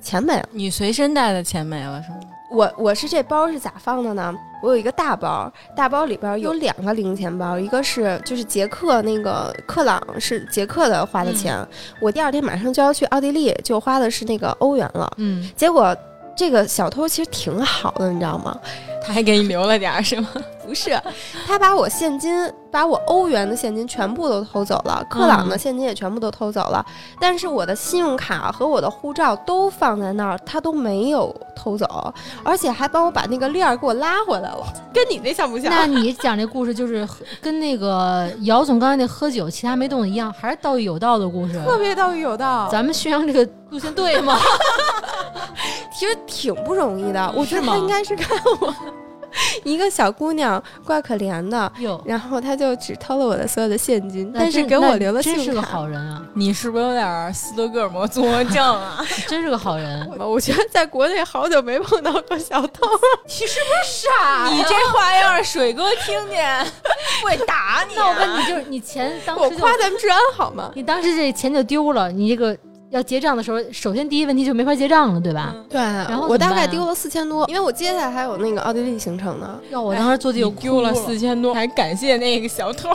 [0.00, 0.48] 钱没了。
[0.52, 2.16] 你随身带的钱没了是吗？
[2.50, 4.34] 我我是这包是咋放的呢？
[4.62, 11.54] 我有一个大包，大包里边有两个零钱包，一个是就是捷克那个克朗是捷克的花的钱，
[12.00, 15.12] 我第二天马上就要去奥地利，就花的是那个欧元了。
[15.18, 15.94] 嗯，结果
[16.38, 18.56] 这个小偷其实挺好的，你知道吗？
[19.04, 20.28] 他还给你留了点儿是吗？
[20.64, 21.00] 不是，
[21.46, 22.30] 他把我现金，
[22.70, 26.84] 把我欧元的现金全部都偷走了，克朗的现金也全部都偷走了，
[27.18, 32.12] 但是我的信用卡和我的护照都放在那儿，他都没有偷走，
[32.44, 35.72] 而且还帮我把那个链儿给我拉回来了，跟你那像不像？
[35.72, 37.08] 那你讲这故事就是
[37.40, 41.54] 跟那个姚总刚才那喝酒其他没动的一样，还是道义有道的故事。
[41.64, 44.38] 特别道义有道，咱们宣扬这个路线对吗？
[45.92, 48.74] 其实挺不容易的，我觉得他应该是看我
[49.62, 51.70] 一个小姑娘怪可怜的。
[51.80, 55.68] 哟，然后他就只偷了我的所有的现金，但是给我留了信真是个用卡。
[55.70, 59.04] 好人啊，你是不是有点斯德哥尔摩综合症啊？
[59.28, 60.10] 真是个好人。
[60.18, 62.86] 我觉得在国内好久没碰到过小偷，
[63.26, 63.48] 你是不
[63.84, 64.48] 是傻？
[64.50, 66.66] 你这话要是水哥听见，
[67.22, 67.98] 会打你、啊。
[67.98, 70.72] 那我问你，就是你钱当时我夸咱们治安好吗？
[70.74, 72.56] 你当时这钱就丢了，你这个
[72.90, 75.54] 要结账的时候，首先第一问题就没法结账了，对吧？
[75.68, 79.60] 对，然后我大概丢了四千多，因为我接下来还有那个奥地利行程呢。
[79.70, 82.88] 要我当时坐地就哭你丢了四千多，还感谢那个小偷。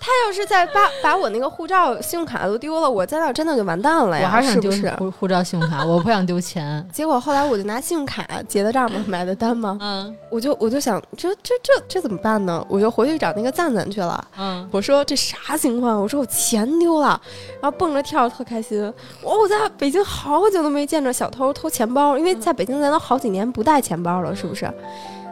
[0.00, 4.24] 他要是再把 把我那个护照、信用卡都丢了，我在那儿真的就完蛋了呀！
[4.24, 4.94] 我还是想丢是不是？
[4.96, 6.84] 护护照、信用卡， 我不想丢钱。
[6.92, 12.64] 结果后来我就拿信用卡结的账嘛，买的单嘛，嗯我就我就想，这这这这怎么办呢？
[12.68, 14.24] 我就回去找那个赞赞去了。
[14.38, 16.00] 嗯，我说这啥情况？
[16.00, 17.20] 我说我钱丢了，
[17.60, 18.80] 然后蹦着跳特开心。
[19.22, 24.70] 我我在北京好久都没见着小偷偷钱包，因为在北京咱都好几年不带钱包了，是不是？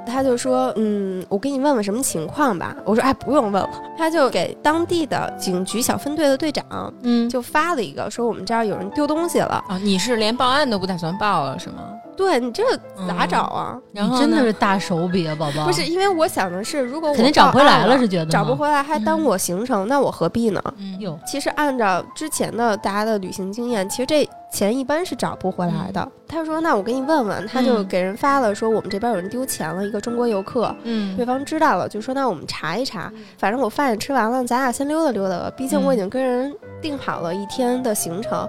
[0.09, 2.75] 他就说，嗯，我给你问问什么情况吧。
[2.85, 3.71] 我说，哎，不用问了。
[3.97, 9.63] 他就给当地的警局小分队的队长嗯，就发了一个，说我们这儿有人丢东西了。
[9.69, 11.83] 啊，你是连报案都不打算报了是吗？
[12.19, 12.65] 对你这
[13.09, 13.81] 咋找啊？
[13.93, 15.65] 然后真的是大手笔啊，宝宝。
[15.65, 20.61] 不是，因为我想的是，如果我肯定找回来了，是觉得找不回来还耽误我行程，那我何必呢？
[20.79, 26.07] 嗯，哟，其实按照之前的大家的旅行经验，其实这钱一般是找不回来的。
[26.27, 30.75] 他说：“那我给你问问。”他就嗯给人发了说我们这边有人丢钱了，一个中国游客。
[30.83, 33.11] 嗯对方知道了，就说那我们查一查。
[33.39, 35.51] 反正我饭也吃完了，咱俩先溜达溜达吧。
[35.57, 36.53] 毕竟我已经跟人
[36.83, 38.49] 定好了一天的行程，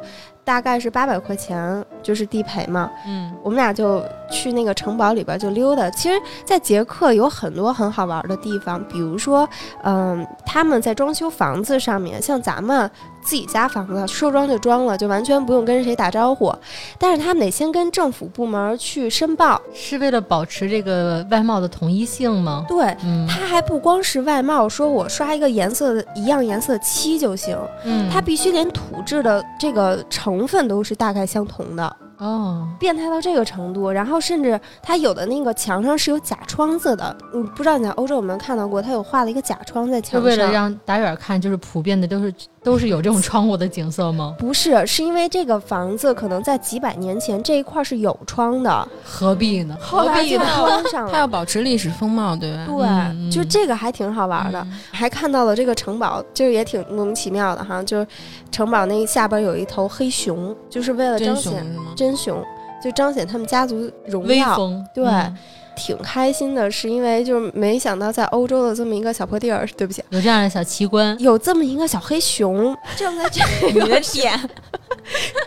[0.50, 2.90] 大概是八百块钱，就是地陪嘛。
[3.06, 5.88] 嗯我们俩就去那个城堡里边就溜达。
[5.92, 9.48] 其实，在捷克有很多很好玩的地方，比如说，
[9.84, 12.90] 嗯，他们在装修房子上面，像咱们
[13.22, 16.54] 自己家房子说装就装了，就完全不用跟谁打招呼。
[16.98, 19.62] 但是他们得先跟政府部门去申报。
[19.74, 22.66] 是为了保持这个外貌的统一性吗？
[22.68, 31.96] 对，嗯它还不光是外貌，说我刷一个颜色的一样颜色漆就行，嗯，它必须连土质的这个成分都是大概相同的。
[32.18, 38.82] 哦，变态到这个程度，然后甚至它有的那个墙上是有假窗子的，嗯不知道你在欧洲有没有看到过？
[38.82, 44.36] 它有画了一个假窗在墙上，为了让打远看，就是普遍的都是都是有这种窗户的景色吗？
[44.40, 49.78] 不是，是因为这个房子可能在几百年前这一块是有窗的，何必呢？
[49.80, 51.12] 后来就 关上了。
[51.12, 52.66] 他要保持历史风貌，对吧？
[52.68, 58.08] 对，嗯就这个还挺好玩的，嗯还看到了这个城堡，就是也挺莫名其妙的哈，就是
[58.52, 61.96] 城堡那下边有一头黑熊，就是为了彰显熊？
[61.96, 62.44] 真熊，
[62.84, 64.56] 就彰显他们家族荣威耀。
[64.56, 65.38] 风，对嗯
[65.80, 74.38] 挺开心的，是因为就是没想到在欧洲的这么一个小破地儿，对不起，有这样的小奇观，有这么一个小黑熊，正在这 你个的天，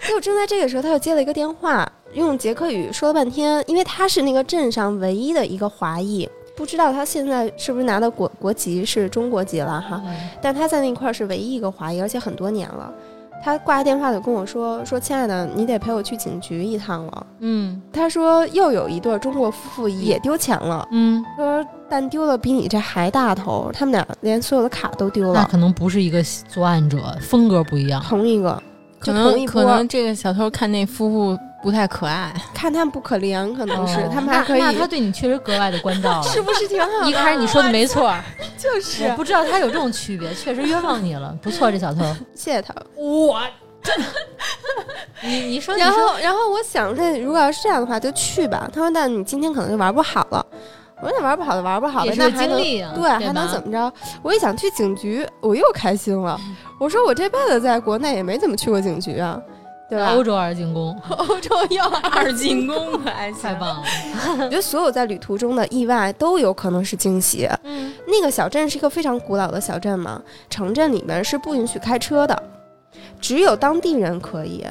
[0.09, 6.29] 就正在这个时候，他又接了一个电话，用捷克语说了半天，因为他是那个镇上唯一的一个华裔。
[6.55, 12.93] 不知道他现在是不是拿的国国籍是中国籍了哈，嗯但他在那块儿是唯一一个华裔，而且很多年了。
[13.43, 17.27] 他挂了电话就跟我说：“说亲爱的，你得陪我去警局一趟了。
[17.41, 28.01] 嗯”他说又有一对中国夫妇也丢钱了，嗯，说但丢了比你这还大头，他们俩连所有的卡都丢了，那可能不是一个作案者，风格不一样。
[28.03, 28.63] 同一个，
[29.01, 29.63] 可就同一波。
[29.63, 36.23] 能可能这个小偷看那夫妇不太可爱，看他们不可怜，可能是、哦他们还可以，那那他对你确实格外的关照了。
[36.29, 37.09] 是不是挺好的？
[37.09, 38.13] 一开始你说的没错，
[38.59, 41.37] 就是我不知道他有这种区别，确实冤枉你了。
[41.41, 42.01] 不错，这小偷，
[42.35, 42.75] 谢谢他。
[42.97, 43.41] 我，
[45.23, 48.69] 你你说，然后，然后我想着，如果要是这样的话，就去吧。
[48.73, 50.45] 他说：“那你今天可能就玩不好了。”
[51.01, 56.39] 我说：“那玩不好就玩不好呗，那还能经历啊，对，吧还能怎么着？”我一想去警局，我又开心了。
[56.79, 59.41] 我说：“我这辈子在国内也没怎么去过警局啊，
[59.93, 63.83] 对吧？”欧洲二进宫， 欧洲要二进宫 还太棒了。
[64.41, 67.47] 我觉得所有在旅途中的意外都有可能是惊喜。
[67.63, 72.43] 嗯，那个小镇是一个非常古老的小镇嘛，城镇里面是不允许开车的，
[73.21, 74.65] 只有当地人可以。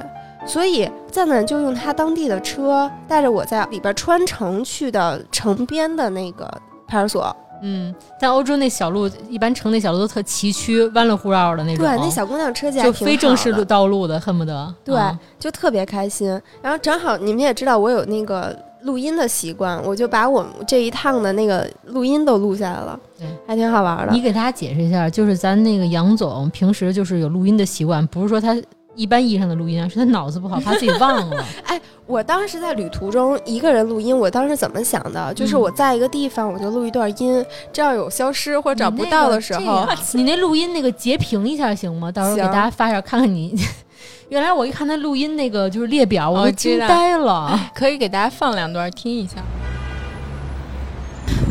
[0.44, 6.50] 所以赞赞就用他当地的车带着我在里边穿城去的城边的那个
[6.88, 7.36] 派出所。
[7.62, 14.74] 嗯，在欧洲那小路，一般城那小路都特崎岖、弯了胡绕的那种，对，那小姑娘车技还就非正式的路道路的，恨不得。
[14.84, 15.18] 对嗯。
[15.38, 16.28] 就特别开心。
[16.60, 24.12] 然后正好你们也知道我有那个录音的习惯，我就把我们这一趟的那个录音都录下来了对，还挺好玩的。
[24.12, 24.20] 你。
[24.20, 28.56] 给大家解释一下，就是咱那个杨总平时就是有录音的习惯，不是说他
[28.94, 31.44] 一般意义上的录音啊，是他脑子不好，怕自己忘了。
[31.66, 35.32] 哎我当时在旅途中一个人录音，我当时怎么想的？
[35.34, 42.12] 就是嗯我在一个地方，我就录一段音，这样有消失或者找不到的时候你那录音那个截屏一下行吗？
[42.12, 43.54] 到时候给大家发一下，看看你。
[44.28, 47.58] 原来我一看他录音那个就是列表，我都惊呆了。
[47.74, 49.36] 可以给大家放两段听一下。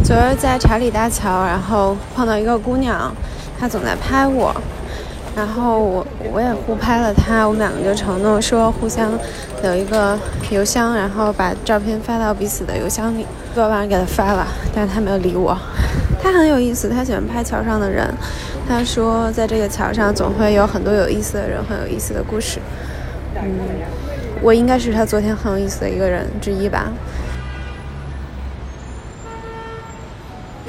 [0.04, 3.14] 昨儿在查理大桥，然后碰到一个姑娘，
[3.60, 4.54] 她总在拍我，
[5.36, 9.12] 然后我我也互拍了他，我们两个就承诺说互相
[9.64, 10.18] 留一个
[10.50, 13.26] 邮箱，然后把照片发到彼此的邮箱里。
[13.54, 15.58] 昨晚给他发了，但是他没有理我。
[16.22, 18.08] 他很有意思，他喜欢拍桥上的人。
[18.68, 22.60] 他说，在这个桥上总会有很多有意思的人，很有意思的故事。
[23.36, 23.42] 嗯，
[24.42, 26.92] 我应该是他昨天很有意思的一个人之一吧。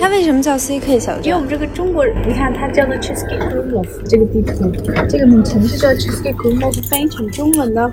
[0.02, 1.38] 它为什么叫 CK 小镇因为我？
[1.38, 4.68] 们这个中国人，你看它叫做 Cheesecake Krumlov 这个地图，
[5.08, 7.88] 这个名城市叫 Cheesecake Krumlov，翻译成中文呢，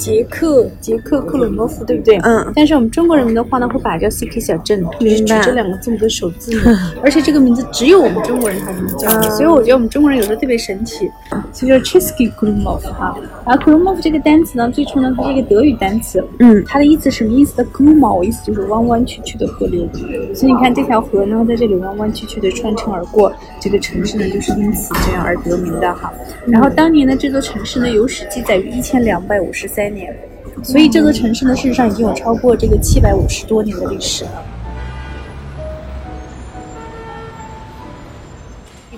[0.00, 2.16] 捷克捷克克鲁诺夫，对不对？
[2.22, 11.10] 嗯，但是我们中国人民的话呢，会把它叫 CK 小镇，就是取这两个字母的首字母，而且这个名字只有我们中国人才这么叫，嗯所以我觉得我们中国人有时候特别神奇，
[11.52, 13.14] 所以叫 Chesky Krumov 哈。
[13.46, 19.86] 然后 Krumov 这个单词呢，最初呢它是一个德语单词，嗯它的意思什么意思的？Krumov 意思就是弯弯曲曲的河流，
[20.34, 26.10] 所以你看这条河呢，在这里弯弯曲曲的穿城而过，这个城市呢就是因此这样而得名的哈。
[26.46, 30.16] 然后当年呢，这座城市呢有史记载于一千两百五十三年。
[30.62, 34.30] 所以这座城市呢，事实上已经有超过这个七百五十多年的历史了。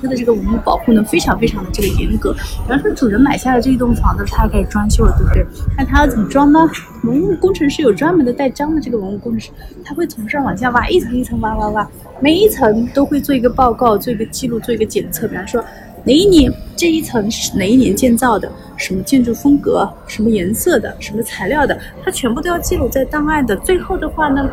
[0.01, 2.33] 它的这个文物保护呢，非常非常的这个严格。
[2.33, 5.47] 比方说，主人买下了这一栋房子，他要开始装修了，对不对？
[5.79, 6.59] 那他要怎么装呢？
[7.05, 9.51] 文物工程师有专门的带章的这个文物工程师，
[9.85, 15.29] 他会从上往下挖，一层一层挖挖挖，每一层都会做一个报告，做一个记录，做一个检测。
[15.29, 15.65] 比方说，
[16.05, 23.57] 哪一年这一层是哪一年建造的，什么建筑风格，什么颜色的，什么材料的，它全部都要记录在档案的。
[23.59, 24.51] 最后的话呢，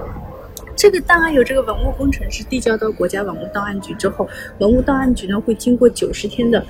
[0.75, 6.63] 这个档案由这个文物工程师递交到国家文物档案局之后，文物档案局呢会经过九十天的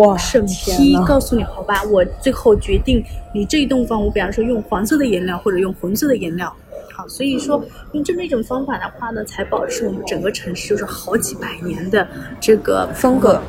[0.00, 6.54] 哇审批，告诉你好吧，我最后决定你这一栋房屋，比方说用黄色的颜料或者用红色的颜料。
[6.92, 12.06] 好，所以说用这么一种方法的话呢，才保持我们整个城市就是好几百年的
[12.38, 13.40] 这个风格。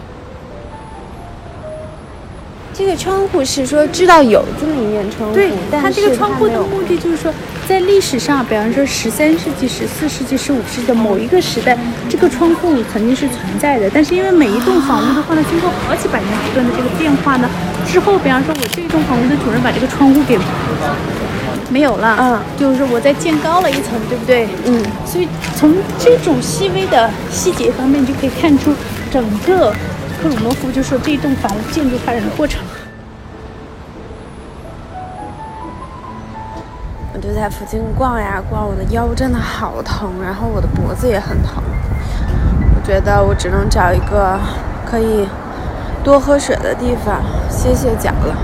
[2.80, 7.30] 这个窗户是说知道有这么一面窗户，对，但它这个窗户的目的就是说，
[7.68, 13.92] 在历史上，比方说十三世纪、十四世纪、十五世纪的某一个时代，这个窗户曾经是存在的。
[13.94, 17.50] 但是因为每一栋房屋的话呢，经过好几百年不断的这个变化呢，
[17.86, 20.40] 之后，比方说我这一栋房屋的主人把这个窗户给
[21.70, 24.48] 没有了，嗯，就是说我再建高了一层，对不对？
[24.66, 28.74] 嗯，所以从这种细微的细节方面，就可以看出
[29.12, 29.74] 整个
[30.22, 32.62] 克鲁诺夫就说这栋房屋建筑发展的过程。
[37.14, 41.64] 我就在附近逛呀逛，我的腰真的好疼，然后我的脖子也很疼。
[42.76, 44.38] 我觉得我只能找一个
[44.86, 45.26] 可以
[46.04, 48.36] 多喝水的地方歇歇脚了。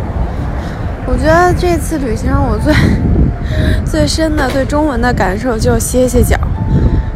[1.06, 2.74] 我觉得这次旅行让我最
[3.86, 6.38] 最深的对中文的感受就是歇歇脚，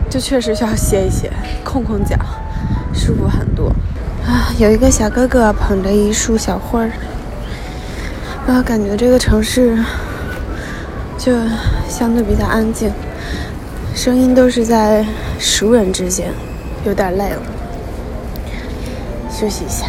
[0.10, 1.32] 就确实需要歇一歇，
[1.64, 2.18] 空空脚，
[2.94, 3.74] 舒服很多。
[4.30, 6.92] 啊，有一个小哥哥捧着一束小花儿，
[8.46, 9.76] 啊，感觉这个城市
[11.18, 11.34] 就
[11.90, 12.92] 相对比较安静，
[13.96, 15.04] 声音都是在
[15.40, 16.32] 熟人之间，
[16.86, 17.42] 有点累了，
[19.32, 19.88] 休息一下。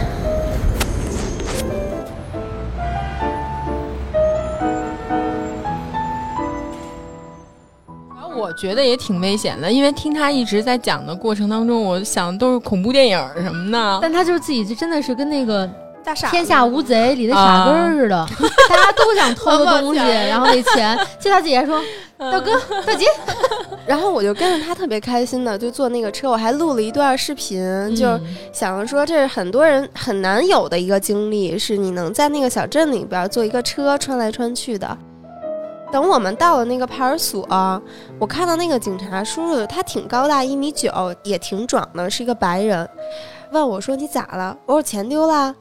[8.61, 13.99] 觉得也挺危险的，因为听他一直在讲的过程当中，我想都是恐怖电影什么的。
[14.03, 15.69] 但他就是自己就真的是跟那个
[16.05, 18.29] 大傻《天下无贼》里的傻根儿似的，
[18.69, 21.81] 大家都想偷个东西， 然后那钱，就他姐姐说
[22.19, 22.53] ：“大哥，
[22.87, 23.07] 大姐，
[23.87, 27.63] 然后我就跟着他特别开心的就坐那个车，我还录了一段视频，
[27.97, 34.97] 就嗯想着说这是很多人很难有的一个经历，是你能在那个小镇里边坐一个车穿来穿去的。
[35.91, 37.83] 等我们到了那个派出所，
[38.19, 42.89] 我看到那个警察叔叔，他挺高大，一米九，也挺壮的，是一个白人。
[43.53, 45.55] 问我说：“你咋了？”我说：“钱丢了。”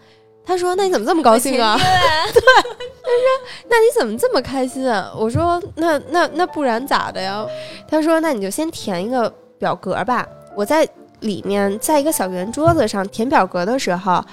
[0.46, 1.84] 他说：“那你怎么这么高兴啊？”对，
[2.34, 3.26] 他说
[3.68, 7.46] ：“那你怎么这么开心啊？”我说：“那那那不然咋的呀？”
[7.90, 10.88] 他说：“那你就先填一个表格吧。”我在
[11.22, 14.24] 里面，在一个小圆桌子上填表格的时候，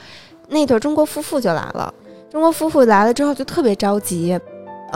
[0.49, 1.93] 那对中国夫妇就来了。
[2.31, 4.39] 中国夫妇来了之后就特别着急，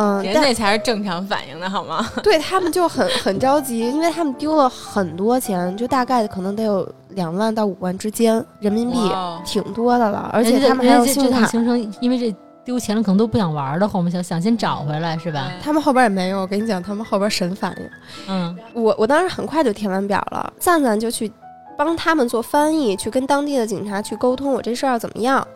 [0.02, 2.08] 嗯，人那才是正常反应的好吗？
[2.24, 8.98] 对他们就很很着急，因为他们丢了很多钱，就大概可能得有两万到五万之间人民币，
[9.44, 10.30] 挺多的了。
[10.32, 12.34] 而且他们还有信用卡，行程，因为这
[12.64, 15.52] 丢钱了，可能都不想玩了，后面想想先找回来，是吧？
[15.62, 16.40] 他们后边也没有。
[16.40, 17.90] 我跟你讲，他们后边神反应。
[18.26, 21.30] 嗯，我我当时很快就填完表了，赞赞就去
[21.76, 25.46] 帮他们做翻译，去跟当地的警察去沟通我这事儿要怎么样。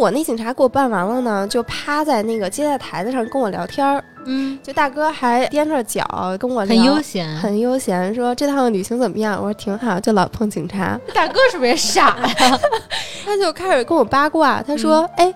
[0.00, 6.02] 我那警察给我办完了呢，就趴在那个接待台子上跟我聊天儿，嗯，就大哥还踮着脚
[6.40, 7.36] 跟我聊，很悠闲。
[7.36, 9.36] 很悠闲，说这趟旅行怎么样？
[9.36, 10.98] 我说挺好，就老碰警察。
[11.14, 12.58] 大哥是不是也傻呀？
[13.26, 15.32] 他就开始跟我八卦，他说：“哎、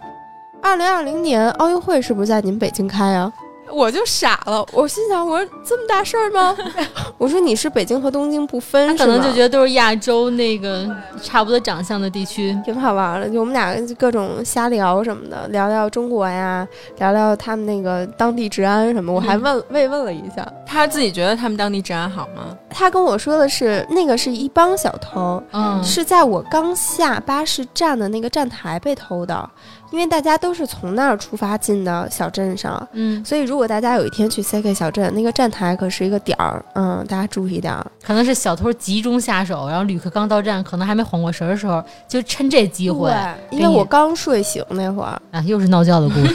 [0.62, 3.30] 二零二零年奥运会是不是在你们北京开啊？”
[3.72, 6.56] 我就傻了，我心想：“我说这么大事儿吗？”
[7.18, 10.88] 我说：“你是北京和东京不分他可能就觉得都是亚洲那个
[11.22, 12.56] 差不多长相的地区。
[12.64, 16.66] 挺好玩的，就我们俩各种瞎聊什么的，聊聊中国呀，
[16.98, 19.12] 聊聊他们那个当地治安什么。
[19.12, 22.56] 我还问、慰问了一下，他自己觉得他们当地治安好吗？
[22.70, 29.48] 他跟我说的是那个是一帮小偷，嗯，是在我刚下巴士站的那个站台被偷的，
[29.94, 37.86] 因为大家都是从那儿出发进的小镇上，嗯，所以如果大家有一天去 CK 小镇，那个站台可是一个点儿，嗯，大家注意点儿。
[38.02, 46.34] 可能是小偷集中下手，然后旅客刚到站，可能还没缓过神儿的时候，就趁这机会对，因为我刚睡醒那会儿，啊，又是闹觉的故事。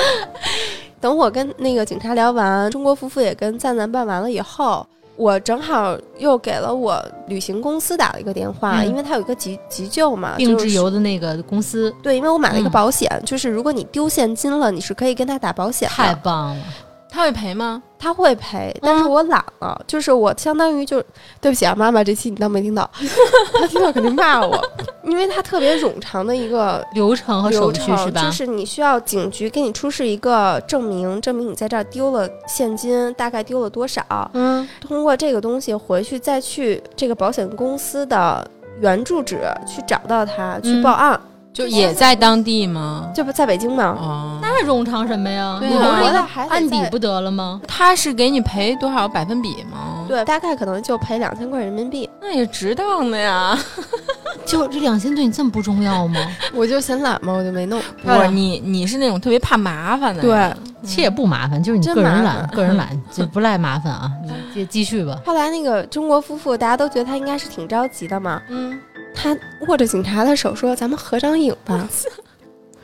[1.00, 4.86] 等我跟那个警察聊完，中国夫妇也跟赞赞办完了以后，
[5.16, 8.86] 我正好又给了我旅行公司打了一个电话，嗯。
[8.86, 11.94] 因为他有一个急急救嘛，定制就是游的那个公司。
[12.02, 12.72] 对，因为我买了一个嗯。
[12.72, 16.62] 保险，就是如果你丢现金了，你是可以跟他打保险太的，棒了，
[17.08, 17.82] 他会赔吗？
[17.98, 21.02] 他会赔，但是嗯我懒了，就是我相当于就
[21.40, 22.88] 对不起啊，妈妈，这期你当没听到，
[23.58, 24.62] 他听到肯定骂我，
[25.02, 28.22] 因为他特别冗长的一个流程和手续是吧？
[28.22, 34.04] 就是你需要警局给你出示一个证明，证明你在这儿丢了现金，大概丢了多少。
[34.34, 38.46] 嗯，通过这个东西回去再去这个保险公司的
[38.80, 41.18] 原住址去找到他，去嗯报案。
[41.56, 43.10] 就也在当地吗？
[43.14, 43.96] 这不在北京吗？
[43.98, 45.56] 哦，那冗长什么呀？
[45.58, 47.60] 对啊你留着一个我还按底不得了吗？
[47.66, 52.08] 他是给你赔多少百分比吗？，对，大概可能就赔两千块人民币。
[52.20, 53.58] 那也值当的呀。
[54.44, 56.20] 就这两千对你这么不重要吗？
[56.54, 57.80] 我就嫌懒嘛，我就没弄。
[58.02, 60.56] 不是你，你是那种特别怕麻烦的对人。
[60.84, 64.08] 其实也不麻烦，就是你个人懒，个人懒 就不赖麻烦啊。
[64.22, 65.18] 你继继续吧。
[65.24, 68.40] 后来那个中国夫妇，大家都觉得他应该是挺着急的嘛。
[68.48, 68.78] 嗯，
[69.16, 71.88] 他握着警察的手说：“咱们合张影吧。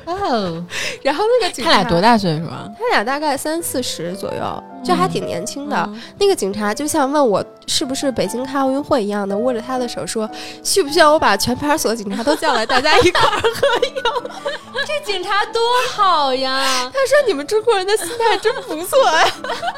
[0.04, 0.64] 哦，”
[1.02, 2.00] 然后那个警察他俩多？
[2.00, 2.68] 大岁数啊？
[2.78, 5.76] 他俩大概三四十左右，就还挺年轻的。
[5.88, 10.28] 嗯那个警察就像问我是不是北京开奥运会一样的，握着他的手说
[10.62, 13.42] ：“需不需要我把全派出所的警察都叫来，大家一块儿
[14.84, 15.62] 这警察多
[15.94, 16.90] 好呀！
[16.92, 19.26] 他说：“你们中国人的心态真不错呀。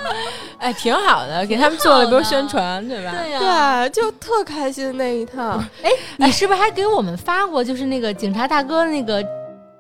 [0.59, 3.13] 哎，挺好的，给他们做了一波宣传，对吧？
[3.21, 9.35] 对呀，对，就特开心那一趟哎，你是不是还给我们发过，就是那个警察大哥那个就是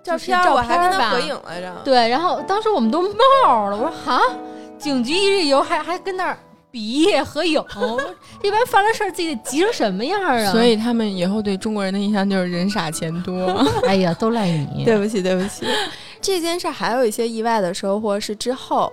[0.05, 1.74] 照片，照我还跟他合影来着。
[1.82, 4.20] 对，然后当时我们都冒了，我说哈，
[4.78, 6.38] 警局一日游还还跟那儿
[6.70, 7.61] 比耶合影，
[8.42, 10.52] 一般犯了事儿自己得急成什么样啊？
[10.52, 13.46] 所以他们以后对中国人的印象就是人傻钱多。
[13.88, 14.82] 哎呀，都赖你。
[14.86, 15.66] 对不起，对不起。
[16.20, 18.90] 这件事还有一些意外的收获是之后，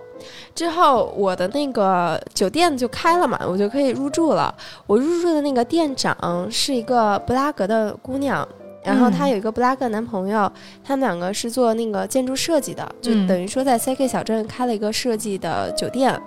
[0.54, 4.54] 之后我的那个酒店就开了嘛，我就可以入住了。
[4.86, 8.48] 我入住的那个店长是一个布拉格的姑娘。
[8.84, 10.52] 然后她有一个布拉格男朋友，
[10.84, 16.20] 他们两个是做那个建筑设计的，就嗯等于说在 CK 小镇开了一个设计的酒店。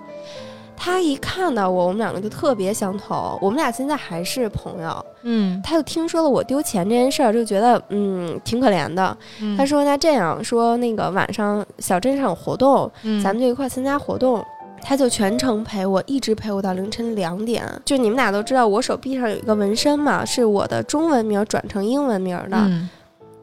[0.77, 5.05] 他一看到我，我们两个就特别相投，我们俩现在还是朋友。
[5.21, 9.17] 嗯，他就听说了我丢钱这件事儿，就觉得嗯挺可怜的。
[9.41, 14.45] 嗯他说：“那这样说，那个晚上小镇上有活动，嗯咱们就一块儿参加活动。”
[14.85, 17.65] 他就全程陪我，一直陪我到凌晨两点。
[17.83, 22.57] 就你们俩都知道，我手臂上有一个纹身嘛，是我的中文名转成英文名的。
[22.57, 22.87] 嗯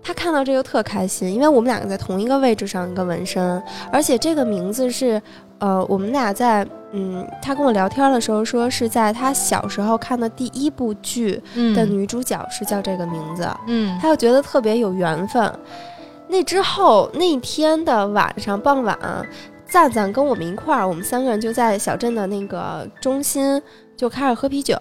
[0.05, 3.62] 他看到这个特开心，因为我们两个在同一个位置上一个纹身，
[3.93, 5.22] 而且这个名字是，
[5.61, 13.49] 呃，我们俩在嗯，他跟我聊天的时候说是在他小时候看的第一部剧嗯的女主角是叫这个名字。
[13.68, 15.49] 嗯他就觉得特别有缘分。
[16.26, 18.99] 那之后那天的晚上傍晚，
[19.73, 23.61] 赞赞跟我们一块儿，我们三个人就在小镇的那个中心
[23.97, 24.77] 就开始喝啤酒、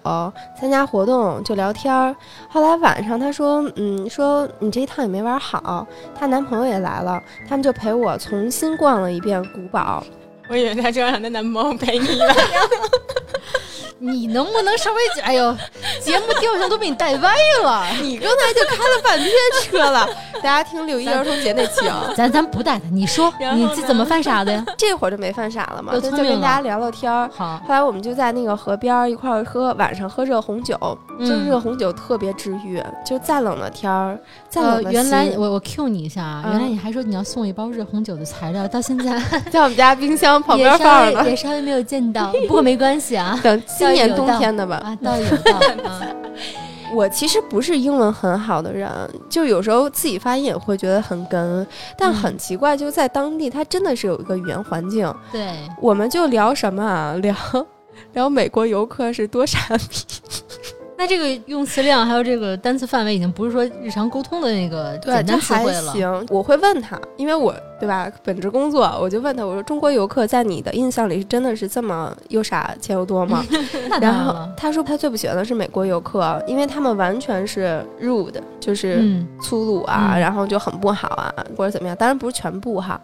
[0.60, 2.14] 参加活动、就聊天儿。
[2.50, 10.04] 后来晚上他说：“嗯，说你这一趟也没玩好。”她男朋友也来了，他们就陪我重新逛了一遍古堡。
[10.50, 12.36] 我以为她就让她男朋友陪你了。
[14.02, 15.56] 你能不能稍微哎呦，
[16.02, 17.86] 节目调性都被你带歪了。
[18.02, 19.30] 你刚才就开了半天
[19.62, 20.08] 车了，
[20.42, 22.12] 大家听六一儿童节那期啊。
[22.18, 24.66] 咱咱不带他，你说你这怎么犯傻的呀？
[24.78, 27.30] 这会儿就没犯傻了嘛，就就跟大家聊聊天儿。
[27.32, 30.76] 好，后来我们就在那个河边一块儿喝，晚上喝热红酒，
[31.20, 32.82] 就嗯热红酒特别治愈。
[33.06, 34.18] 就再冷的天儿，
[34.50, 39.20] 再呃冷，的原来心我我 Q 你一下啊，嗯原来你还说你要送一包热红酒的材料，到现在
[39.52, 43.40] 在我们家冰箱旁边放着也稍微没有见到，不过没关系啊。
[43.44, 43.62] 等
[43.96, 44.78] 今年冬天的吧。
[44.78, 45.58] 啊，倒有道
[45.90, 46.08] 啊。
[46.94, 48.90] 我其实不是英文很好的人，
[49.30, 51.66] 就有时候自己发音也会觉得很哏，
[51.98, 55.14] 但嗯很奇怪，就在当地，它真的是有一个语言环境。
[55.32, 57.14] 对，我们就聊什么啊？
[57.22, 57.34] 聊
[58.12, 60.06] 聊美国游客是多傻逼。
[61.02, 65.92] 那这个用词量还有这个单词范围，已经不是说日常沟通的那个对，简单词汇了。
[65.94, 66.28] 行。
[66.30, 73.44] 我会问他，因为我对吧，本职工作，我就问他，我说中国游客在你的印象里是真的是这么又傻钱又多吗？
[74.00, 81.98] 然后，他说他最不喜欢的是美国游客，因为他们完全是 rude，就是嗯粗鲁啊，嗯然后就很不好啊，或者怎么样。
[81.98, 83.02] 当然不是全部哈。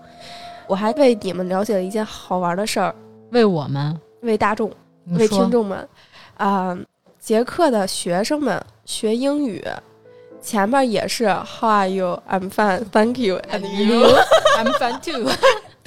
[0.68, 2.94] 我还为你们了解了一件好玩的事儿，
[3.32, 4.72] 为我们，为大众、
[5.18, 5.90] 为听众们，
[6.38, 6.78] 啊、
[7.28, 9.62] 捷克的学生们学英语，
[10.42, 12.24] 前面也是 How are you?
[12.26, 14.18] I'm fine, thank you, and you。
[14.58, 15.30] I'm fine too。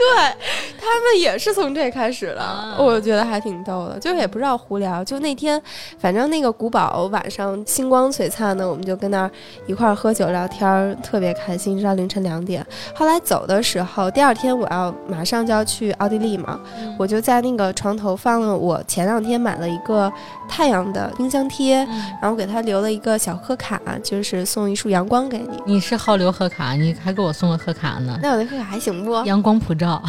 [0.00, 0.34] 对
[0.78, 5.04] 他们也是从这开始的，啊我觉得还挺逗的，就也不知道胡聊。
[5.04, 5.60] 就那天，
[5.98, 9.30] 反正那个古堡晚上星光璀璨的，我们就跟那儿
[9.66, 12.66] 一块儿喝酒聊天儿，特别开心，直到凌晨两点。
[12.94, 20.10] 后来走的时候，第二天我要马上就要去奥地利嘛，嗯我就在那个床头放了我前两天买了一个
[20.48, 25.62] 太阳的冰箱贴，嗯然后给他留了一个小贺卡，就是送一束阳光给你。
[25.66, 29.22] 你是好留贺卡，你还给我送了贺卡呢，那我那贺卡还行不？
[29.24, 29.89] 阳光普照。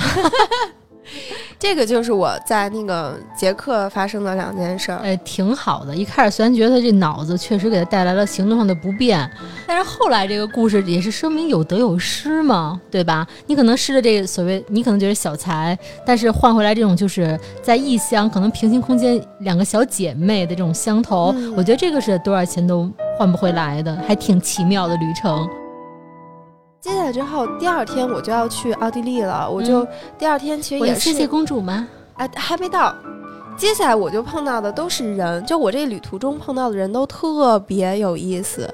[1.60, 4.98] 这个就是我在那个捷克发生的两件事儿。
[5.04, 5.96] 哎，挺好的。
[5.96, 9.30] 一开始虽然觉得这脑子确实给他带来了行动上的不便，
[9.68, 13.28] 但是后来这个故事也是说明有得有失嘛，对吧？
[13.46, 25.48] 你可能失了这个所谓，你可能觉得小财，但是换回来这种就是在异乡，可能平行空间两个小姐妹的这种相投，嗯我觉得这个是多少钱都换不回来的，还挺奇妙的旅程。
[26.82, 29.48] 接下来之后，第二天我就要去奥地利了。
[29.48, 31.88] 我就、第二天其实也是我的谢谢公主吗？
[32.16, 32.92] 啊，还没到。
[33.56, 38.68] 接下来我就碰到的都是人，就我这旅途中碰到的人都特别有意思。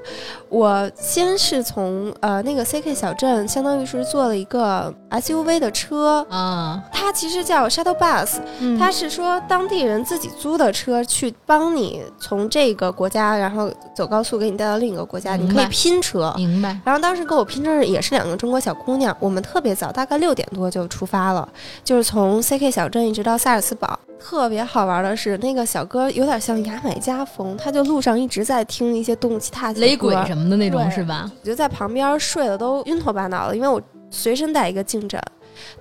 [0.48, 8.78] 我先是从呃那个 CK 小镇，相当于是坐了一个 SUV 的车，啊，它其实叫 shuttle bus，嗯。
[8.78, 16.32] 它是说当地人自己租的车去帮你从这个国家，然后走高速给你带到另一个国家，你可以拼车。
[16.36, 16.78] 明白。
[16.84, 21.48] 然后当时跟我拼车的也是两个中国小姑娘，我们特别早，大概六点多就出发了，
[21.84, 23.98] 就是从 CK 小镇一直到萨尔茨堡。
[24.20, 31.30] 特别好玩的是，那个小哥有点像牙买加风，他就路上一直在听一些动次踏切雷鬼歌什么的那种是吧？
[31.40, 33.80] 我就在旁边睡得都晕头巴脑的，因为我
[34.10, 35.18] 随身带一个颈枕。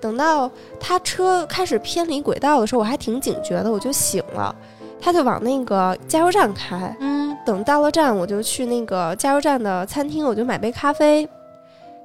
[0.01, 0.49] 等到
[0.80, 4.55] 他车开始偏离轨道的时候，我还挺警觉的，我就醒了。
[4.99, 11.28] 他就往那个加油站开，嗯，等到了站，我就去那个加油站的餐厅，我就买杯咖啡。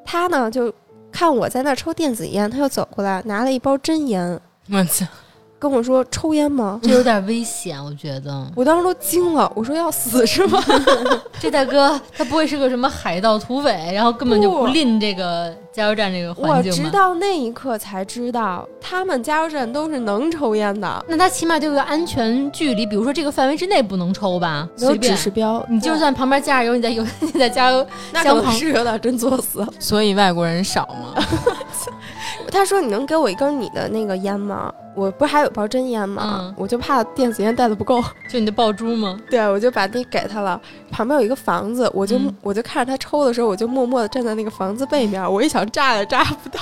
[0.04, 0.72] 他呢就
[1.10, 4.38] 看我在那儿抽电子烟，他又走过来拿了一包真烟，
[4.70, 5.06] 我操！
[5.62, 8.44] 跟我说：“抽烟吗这有点危险，我觉得？”。
[8.56, 10.60] 我当时都惊了，我说：“要死是吗？”
[11.38, 16.78] 这大哥他不会是个什么海盗土匪，然后根本就不不吝这个加油站这个我环境吗？
[16.84, 25.16] 直到那一刻才知道，他们加油站都是能抽烟的，那他起码就有个安全距离，比如说这个范围之内不能抽吧，有指随便。
[25.16, 25.64] 示标。
[25.70, 29.64] 你就算旁边加着油，你在油 你在加油，那可能是有点真作死。
[29.78, 31.24] 所以外国人少吗？
[32.52, 34.72] 他说：“你能给我一根你的那个烟吗？
[34.94, 36.38] 我不是还有包真烟吗？
[36.42, 38.02] 嗯我就怕电子烟带的不够。
[38.28, 39.18] ”就你的爆珠吗？
[39.30, 40.60] 对，我就把那给他了。
[40.90, 45.22] 旁边有一个房子，我就、嗯我就看着他抽的时候，我就默默的站在那个房子背面。
[45.32, 46.60] 我一想炸也炸不到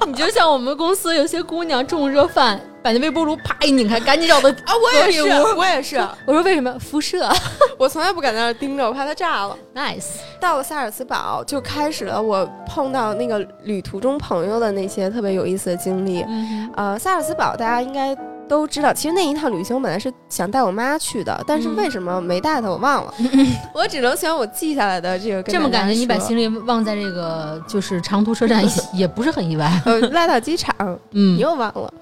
[0.00, 4.72] 我 你就像我们公司有些姑娘中热饭，把那微波炉啪一拧开，赶紧找到啊！
[4.82, 5.22] 我也是，
[5.56, 7.28] 我也是， 我说为什么辐射
[7.78, 9.56] 我从来不敢在那儿盯着，我怕它炸了。
[9.74, 10.04] ？Nice，
[10.40, 16.24] 到了萨尔茨堡，就开始了我碰到那个旅途中朋友的那些特别有意思的经历。
[16.28, 18.16] 嗯呃，萨尔茨堡大家应该
[18.48, 23.12] 都知道，其实那一趟旅行我本来是想带我妈去的，但是嗯为什么没带她，我忘了。
[23.74, 28.70] 我只能选我记下来的这个跟这么感觉你把行李忘在这个就是长途车站也
[29.00, 29.70] 也不是很意外。
[29.84, 30.74] 呃拉到机场，
[31.12, 31.92] 嗯你，又忘了。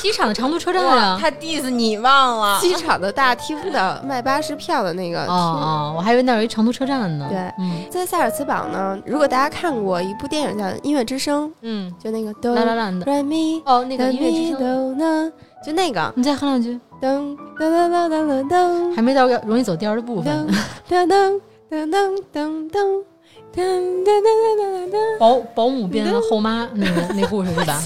[0.00, 7.26] 机场的长途车站啊，他 diss 你忘了机场的大厅的卖巴士票的那个厅哦,我还以为那儿有一长途车站呢。
[7.30, 13.12] 对，嗯、在塞尔茨堡呢，如果大家看过一部电影叫《音乐之声》，嗯，就那个哆啦啦的
[13.64, 15.32] 哦，那个音乐之声，
[15.64, 20.46] 就那个，你再哼两句，噔噔噔噔噔噔，还没到容易走调的部分，
[20.88, 21.40] 噔噔
[21.70, 23.04] 噔噔噔噔。
[23.54, 27.82] 噔噔噔噔噔噔，保保姆变后妈那个那故事是吧？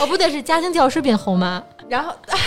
[0.00, 1.62] 哦，不对，是家庭教师变后妈。
[1.88, 2.38] 然后，哎，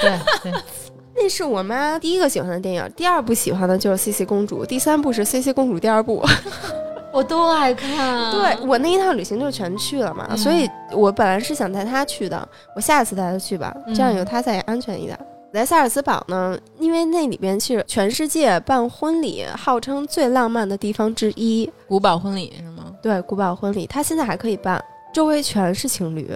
[0.00, 0.10] 对
[0.50, 0.52] 对，
[1.16, 6.24] 那是我妈第一个喜欢的电影，第二部喜欢的就是《C C 公主》，第三部是《C C 公主》第二部。
[7.12, 8.30] 我都爱看。
[8.30, 15.18] 对我那一趟旅行就全去了嘛，嗯所以我本来是想带她去的，我下次带她去吧，嗯这样有她在也安全一点。
[15.52, 22.84] 来萨尔茨堡呢，因为那里边是全世界办婚礼号称最浪漫的地方之一，古堡婚礼是吗？
[23.02, 24.80] 对，古堡婚礼，它现在还可以办，
[25.12, 26.30] 周围全是情侣，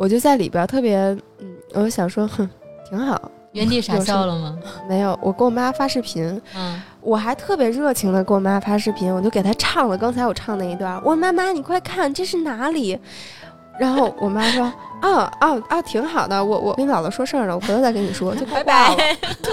[0.00, 0.96] 我就在里边特别，
[1.40, 2.48] 嗯，我就想说，哼，
[2.88, 3.30] 挺好。
[3.52, 4.58] 原地傻笑了吗？
[4.88, 10.98] 没有，我跟我妈发视频，嗯，我还特别热情的跟我妈发视频，我就给她唱了刚才我唱那一段。
[11.04, 12.98] 我妈妈，你快看，这是哪里？
[13.78, 14.72] 然后我妈说，
[15.02, 18.96] 哦哦哦，挺好的，我我跟姥姥说事儿呢，我回头再跟你说，就拜拜。
[19.42, 19.52] 对。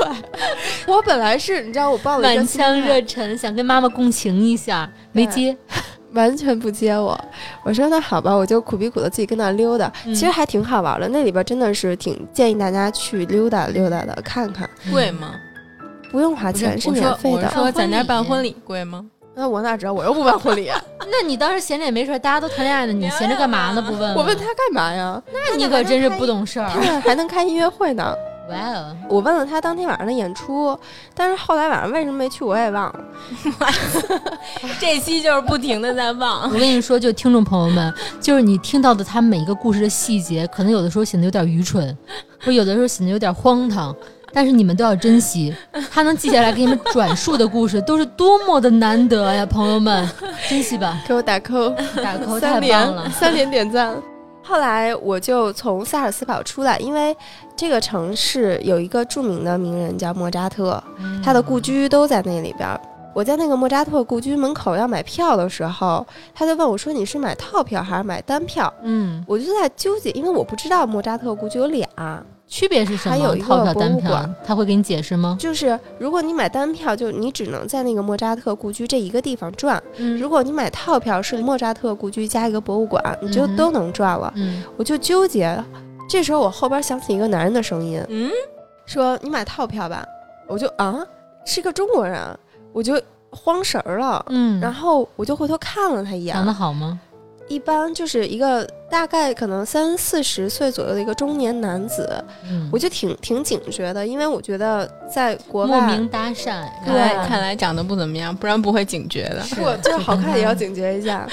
[0.88, 5.58] 我本来是你知道我抱了一个满腔热忱，想跟妈妈共情一下，没接。
[6.14, 7.20] 完全不接我。
[7.64, 11.08] 我说那好吧，我就苦逼苦的自己跟那溜达，嗯其实还挺好玩的。
[11.10, 14.70] 那里边真的是挺建议大家去溜达溜达的，看看。
[14.92, 15.32] 贵吗？
[16.12, 17.48] 不用花钱，是免费的。
[17.48, 19.06] 我说在那办婚礼贵吗？
[19.36, 19.94] 那我哪知道？
[19.94, 20.72] 我又不办婚礼，
[21.12, 23.82] 那你当时闲着也没事儿，大家都谈恋爱呢，你闲着干嘛呢？
[23.82, 24.16] 不问？
[24.16, 25.22] 我问他，干嘛呀？
[25.32, 26.70] 那你可真是不懂事儿。
[26.70, 28.16] 他还能开音乐会呢。
[28.50, 30.78] 哇哦，我问了他当天晚上的演出，
[31.14, 33.00] 但是后来晚上为什么没去我也忘了。
[34.80, 36.58] 这期就是不停的在忘我。
[36.58, 41.96] 跟你说，就听众朋友们，就是你听到的他每一个故事的细节，可能有的时候显得有点愚蠢，
[42.40, 43.94] 或者有的时候显得有点荒唐，
[44.32, 45.54] 但是你们都要珍惜，
[45.92, 50.10] 他能记下来给你们转述的故事，都是多么的难得呀，朋友们，
[50.50, 53.10] 珍惜吧，给我打 call，打 call 太三连棒了。
[53.10, 53.96] 三连点赞。
[54.48, 57.16] 后来我就从萨尔斯堡出来，因为
[57.56, 60.82] 这个城市有一个著名的名人叫莫扎特，
[61.22, 62.80] 他的故居都在那里边儿。
[63.14, 71.86] 我在那个莫扎特故居门口要买票的时候，他就问我说：“你是买套票还是买单票嗯，？”我就在纠结，因为我不知道莫扎特故居有俩，
[72.48, 73.12] 区别是什么？
[73.12, 75.36] 还有一个套票、博物单票馆，他会给你解释吗？
[75.40, 84.32] 就是如果你买单票，就你只能在那个莫扎特故居这一个地方转；嗯如果你买套票，是莫扎特故居加一个博物馆，你就都能转了。
[84.36, 85.62] 嗯，我就纠结。
[86.10, 88.32] 这时候我后边响起一个男人的声音，嗯，
[88.86, 90.06] 说：“你买套票吧。”
[90.48, 91.06] 我就啊，
[91.46, 92.18] 是个中国人，
[92.72, 92.98] 我就
[93.30, 94.26] 慌神儿了。
[94.30, 96.98] 嗯，然后我就回头看了他一眼长，得好吗？
[97.48, 109.42] 一般就是一个大概可能三四十岁左右的一个中年男子，嗯，我就挺挺警觉的，因为我觉得在国莫外，名搭讪，看来啊看来长得不怎么样，不然不会警觉的。
[109.44, 111.28] 是我就是好看也要警觉一下。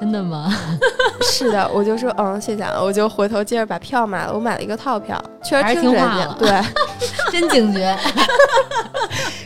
[0.00, 0.50] 真的吗？
[1.20, 6.50] 是的，我就说嗯，谢谢啊，我就回头接着把票买了，我买了一个套票，确实还是听人家对。
[7.30, 7.80] 真警觉。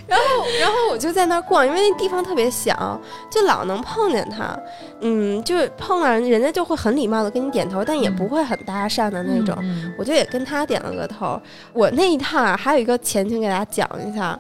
[0.07, 2.99] 然 后然后我就在那儿逛，因为那地方特别小，
[3.31, 4.57] 就老能碰见他。
[5.01, 9.55] 嗯，就是碰了人家就会很礼貌的跟你点头，但也不会很搭讪的那种。
[9.61, 11.41] 嗯我就也跟他点了个头。
[11.73, 14.39] 我那一趟啊，还有一个前情给大家讲一下。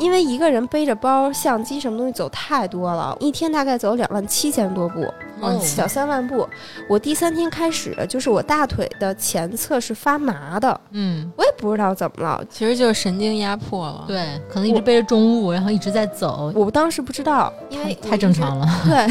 [0.00, 5.02] 因为一个人背着包、相机什么东西走太多了，一天大概走两万七千多步，
[5.40, 6.48] 哦小三万步。
[6.88, 14.04] 我第三天开始，就是我大腿的前侧是发麻的，嗯，我也不知道怎么了，其实就是神经压迫了。
[14.08, 18.66] 对，可能一直背着重物，然后一直在走，我当时不知道，因为太太正常了。
[18.88, 19.06] 对，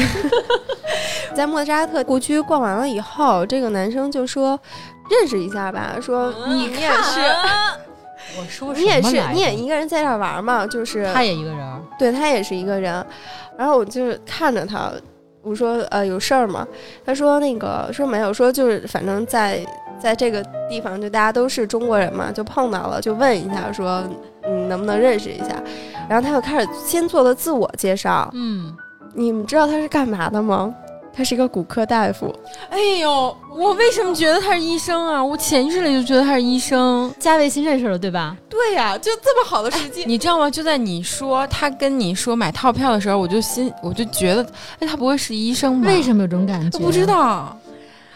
[1.34, 4.58] 在莫扎特故居逛完了以后，这个男生就说
[5.08, 7.20] ：“认识一下吧。”说你你也是，
[8.38, 10.66] 我说你也是，你也一，个人在这玩嘛？
[10.66, 11.82] 就是他也一个人。
[11.98, 13.04] 对他也是一个人。
[13.58, 14.90] 然后我就看着他，
[15.42, 16.66] 我说：“呃，有事儿吗？”
[17.04, 19.60] 他说：“那个说没有，说就是反正在
[19.98, 24.02] 在这个地方，就大家都是中国人嘛，就碰到了，就问一下说，
[24.44, 25.62] 嗯，能不能认识一下？”
[26.08, 28.30] 然后他就开始先做了自我介绍。
[28.32, 28.74] 嗯，
[29.14, 30.74] 你们知道他是干嘛的吗？
[31.20, 32.34] 他是一个骨科大夫。
[32.70, 35.22] 哎呦，我为什么觉得他是医生啊？
[35.22, 37.14] 我潜意识里就觉得他是医生。
[37.18, 38.34] 加微信认识了对吧？
[38.48, 40.02] 对呀、就这么好的时机。
[40.06, 40.50] 你知道吗？
[40.50, 44.42] 就在你说他跟你说买套票的时候，我就心我就觉得，
[44.78, 45.88] 哎，他不会是医生吧？
[45.88, 46.78] 为什么有这种感觉？
[46.78, 47.04] 我不知。
[47.04, 47.54] 道，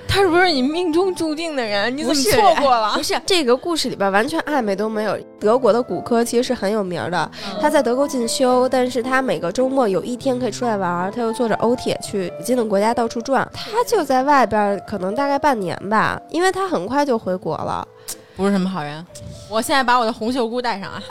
[0.07, 1.95] 他是不是你命中注定的人？
[1.97, 3.03] 你怎么错过了不？
[3.03, 5.19] 是这个故事里边完全暧昧都没有。
[5.41, 7.31] 德国的骨科其实是很有名的，
[7.61, 13.47] 他在德国进修，但是他每个周末有一天可以出来玩儿，他又坐着欧铁去附近的国家到处转。
[13.53, 17.87] 他就在外边可能大概半年吧，因为他很快就回国了。
[18.37, 19.05] 不是什么好人。
[19.49, 21.03] 我现在把我的红袖箍戴上啊！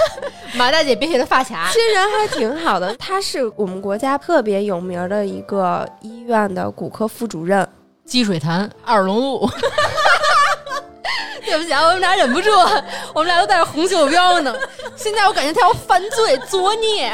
[0.56, 1.78] 马大姐别给他发卡其。
[1.78, 7.68] 实人还挺好的，他是我们国家特别有名的一个医院的骨科副主任。
[8.10, 9.48] 积水潭，二龙路，
[11.44, 12.50] 对不起啊，我们俩忍不住，
[13.14, 14.54] 我们俩都带着红袖标呢。
[14.94, 17.12] 现在我感觉他要犯罪作孽。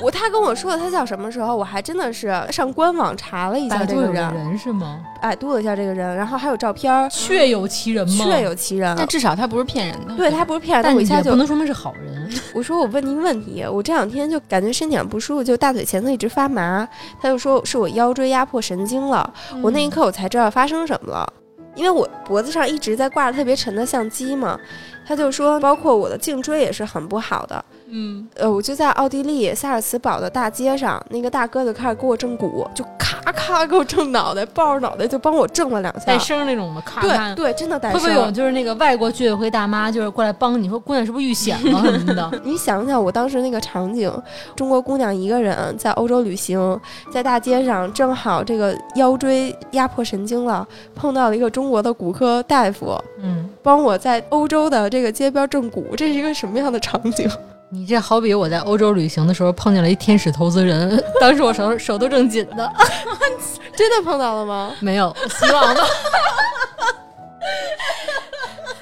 [0.00, 5.00] 我他跟我说的他叫什么时候，我还真的是上官网查了一下这个人，人是吗？
[5.20, 8.24] 百度了一下这个人，然后还有照片儿，确有其人吗？
[8.24, 8.94] 确有其人。
[8.96, 10.16] 但至少他不是骗人的。
[10.16, 12.30] 对他不是骗人，但我一下就也不能说明是好人。
[12.54, 16.88] 我说我问您问题，我这两天就感觉身体上不舒服，就大腿前侧一直发麻。
[17.20, 19.30] 他就说是我腰椎压迫神经了。
[19.62, 21.30] 我那一刻我才知道发生什么了，
[21.74, 24.58] 因为我脖子上一直在挂着特别沉的相机嘛。
[25.06, 27.64] 他就说，包括我的颈椎也是很不好的。
[27.90, 36.18] 嗯，呃，我就在奥地利萨尔茨堡的大街上，那个大哥就开始给我正骨，就咔咔给我正脑袋，抱着脑袋就帮我正了两下带。
[36.18, 37.50] 声那种的，咔咔对。
[37.50, 38.30] 对，真的带声会不会有。
[38.30, 42.30] 就是那个外国居委会大妈，就是过来帮你说姑娘是不是遇险了什么的？
[42.44, 44.10] 你想想我当时那个场景，
[44.54, 46.78] 中国姑娘一个人在欧洲旅行，
[47.12, 57.28] 在大街上正好这个腰椎压迫神经了，碰到了一个中国的骨科大夫，嗯，帮我在欧洲的这个街边正骨，这是一个什么样的场景？
[57.72, 62.72] 你这好比我在欧洲旅行的时候碰见了一天使投资人， 当时我手手都正紧的。
[63.76, 64.72] 真的碰到了吗？
[64.80, 65.86] 没有，希望吧。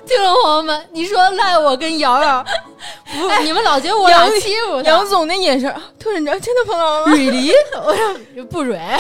[0.06, 2.42] 听众朋友们，你说赖我跟瑶瑶
[3.12, 7.12] 不，你们老觉得我俩杨欺负他杨总那眼神，啊特认真，真的碰到了吗？
[7.12, 7.52] 蕊梨，
[7.84, 8.78] 我说不蕊。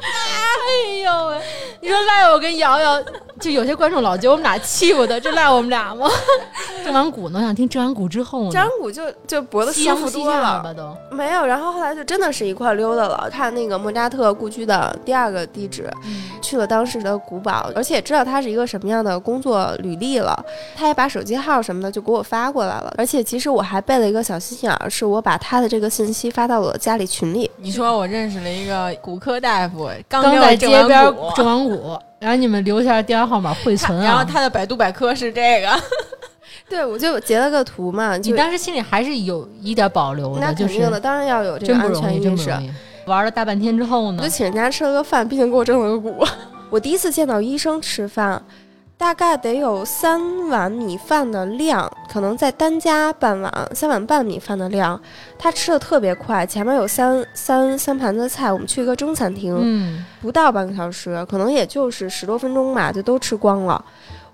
[0.00, 1.40] 哎呦喂！
[1.80, 3.02] 你说赖我跟瑶瑶，
[3.40, 6.08] 就有些观众老觉得我们俩欺负他，这赖我们俩吗？
[6.84, 7.38] 郑完谷呢？
[7.38, 8.50] 我想听郑完谷之后呢？
[8.50, 10.94] 张谷就就脖子舒服多了下吧都。
[11.14, 15.90] 没有，然后后来就真的是一块溜达了，看那个莫扎特故居的第二个地址，
[16.40, 20.44] 去了当时的古堡，而且也知道他是一个什么样的工作履历了。
[20.76, 27.50] 他也把手机号什么的就给我发过来了，而且其实我还备了一个小心眼儿，是我把他的这个信息发到了家里群里。
[27.56, 34.04] 你说我认识了一个骨科大夫，刚刚在街边正郑完谷，然后你们留下电话号码汇存啊。
[34.04, 35.68] 然后他的百度百科是这个，
[36.68, 42.74] 对，我就截了个图嘛， 你当时心里还是有一点保留的，就是肯定的，当然要有这个安真不容易，全意识。
[43.06, 46.22] 玩了大半天之后呢我就，请人家吃了个饭，并且给我正了个骨。
[46.68, 48.42] 我第一次见到医生吃饭，
[48.98, 55.00] 大概得有三碗米饭的量，可能再单加半碗，三碗半米饭的量。
[55.38, 63.82] 他吃的特别快，前面有三三三盘子菜，我们去一个中餐厅，嗯，不到半个小时，可能也就是十多分钟吧，就都吃光了。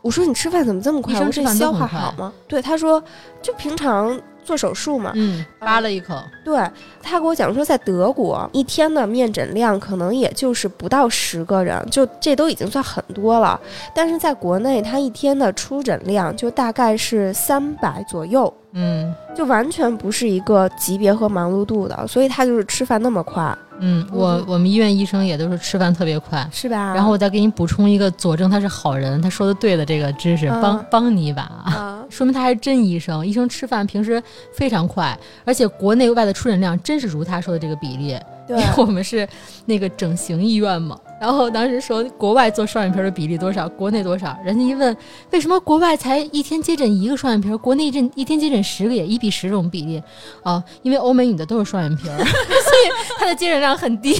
[0.00, 1.14] 我说你吃饭怎么这么快？
[1.14, 2.32] 我说这消化好吗？
[2.48, 3.02] 对，他说
[3.42, 6.14] 就平常做手术嘛，嗯，扒了一口，
[6.44, 6.56] 对
[7.02, 13.58] 他给我讲说，在德国一天的面诊量可能也就是不到十个人，就这都已经算很多了。
[13.94, 26.48] 但是在国内，他一天的出诊量就大概是三百左右，嗯就完全不是一个级别和忙碌度的，所以他就是吃饭那么快，嗯，我我们医院医生也都是吃饭特别快。
[26.52, 26.94] 是吧？
[26.94, 31.72] 然后我再给你补充一个佐证他是好人，他说的对的这个知识，嗯帮帮你一把啊。
[31.72, 34.22] 啊， 说明他还是真医生，医生吃饭平时
[34.56, 38.16] 非常快，而且国内外的出诊量真是如他说的这个比例。
[38.46, 39.26] 对因为我们是
[39.64, 44.94] 那个整形医院嘛，然后当时说国外做双眼皮的比例多少，国内多少，人家一问
[45.30, 50.02] 为什么国外才一天接诊一个双眼皮，国内一天接诊十个也一比十这种比例
[50.42, 50.62] 啊？
[50.82, 54.14] 因为欧美女的都是双眼皮儿， 所以她的接诊量很低，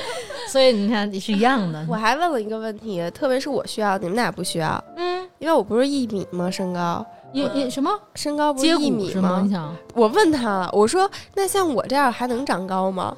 [0.48, 1.84] 所以你看也是一样的。
[1.88, 6.50] 我还问了一个问题，特别是我需要，你们俩不需要，嗯，因为我不是一米吗？
[6.50, 9.42] 身高，你你什么身高不是接一米是吗？
[9.44, 13.14] 你想我问他了，我说那像我这样还能长高吗？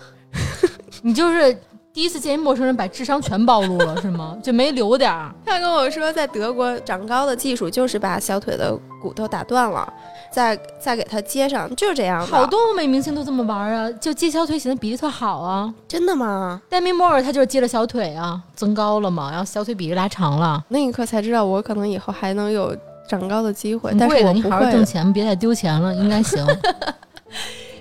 [1.03, 1.57] 你就是
[1.93, 4.37] 第一次见一陌生人，把智商全暴露了是吗？
[4.43, 5.33] 就没留点儿。
[5.45, 9.91] 他跟我说，在德国长高的技术就是把小腿的骨头打断了，
[10.31, 12.25] 再再给它接上，就是这样。
[12.27, 15.73] 好多欧美明星都这么玩啊，就接小腿显得比例特好啊。
[15.89, 16.61] 真的吗？
[16.69, 20.63] 戴米莫尔他就是接了小腿啊，增高了嘛，然后小腿比例拉长了。
[20.69, 22.77] 那一刻才知道，我可能以后还能有
[23.09, 24.73] 长高的机会，但是挺贵的，你好好我不会。
[24.73, 26.45] 挣钱，别再丢钱了，应该行。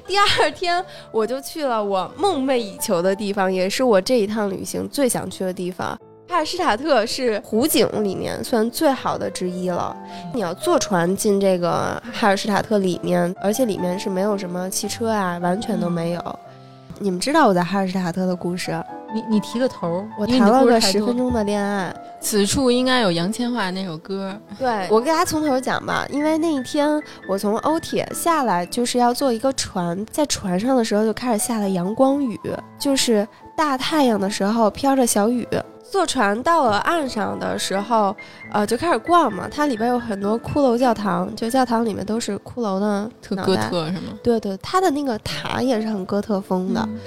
[0.08, 6.00] 第二天我就去了我梦寐以求的地方，也是我这一趟旅行最想去的地方。
[6.30, 9.96] 哈尔施塔特是湖景里面算最好的之一了。
[10.34, 16.40] 你要坐船进这个哈尔施塔特里面，而且里面是没有什么汽车啊，完全都没有。
[17.00, 18.72] 你们知道我在哈尔施塔特的故事？
[19.14, 21.96] 你你提个头儿，我谈了个十分钟的恋爱。
[22.20, 32.38] 此处应该有杨千嬅那首歌，对我给大家从头讲吧，因为那一天我从欧铁下来，就是要坐一个船，在船上的时候就开始下了阳光雨，
[32.78, 33.26] 就是
[33.56, 35.48] 大太阳的时候飘着小雨。
[35.92, 38.16] 坐船到了岸上的时候，
[38.52, 39.48] 呃，就开始逛嘛。
[39.50, 43.56] 它里边有很多骷髅教堂，就教堂里面都是骷髅的特哥。
[43.56, 44.14] 特是吗？
[44.22, 46.82] 对对，它的那个塔也是很哥特风的。
[46.82, 47.00] 嗯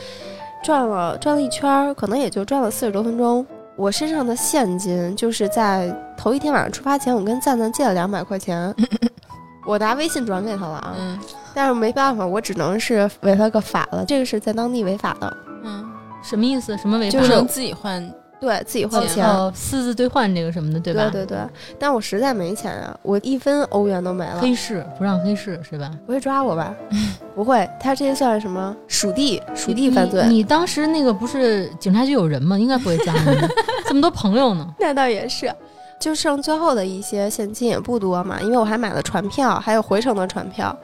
[0.63, 3.47] 转了转了一圈儿，可能也就转了四十多分钟。
[3.77, 8.75] 我身上的现金就是在头一天晚上出发前，我跟赞赞借了两百块钱，
[9.67, 10.95] 我拿微信转给他了啊。
[10.99, 11.19] 嗯
[11.55, 15.83] 但是没办法，我只能是违了个法了，这个是在当地违法的，嗯，
[16.23, 16.77] 什么意思？
[16.77, 17.19] 什么违法？
[17.19, 18.07] 就是自己换，
[18.41, 21.11] 对自己换钱私自兑换这个什么的，对吧？
[21.13, 21.39] 对对对，
[21.79, 24.41] 但我实在没钱啊，我一分欧元都没了。
[24.41, 25.91] 黑市不让黑市是吧？
[26.07, 26.75] 不会抓我吧？
[27.35, 30.25] 不会，他这算什么属地属地犯罪？
[30.27, 32.59] 你你当时那个不是警察局有人吗？
[32.59, 33.49] 应该不会抓你的，
[33.87, 34.67] 这么多朋友呢。
[34.81, 35.53] 那倒也是，
[36.01, 40.75] 就剩最后的一些现金也不多嘛，因为我还买了船票，还有回程的船票，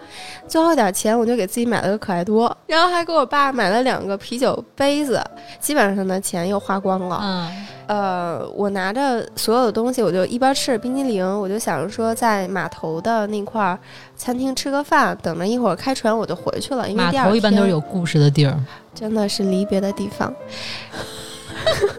[0.47, 5.21] 最后一点钱我就给自己买了个可爱多，然后还给我爸买了两个啤酒杯子，
[5.59, 7.19] 基本上的钱又花光了。
[7.23, 13.79] 嗯，呃，我拿着所有的东西，我就一边吃着冰激凌，我就想着说在码头的那块儿
[14.17, 18.55] 餐厅吃个饭，等着一会儿开船我就回去了，因为码头一般都是有故事的地儿。
[18.95, 20.31] 真的是离别的地方。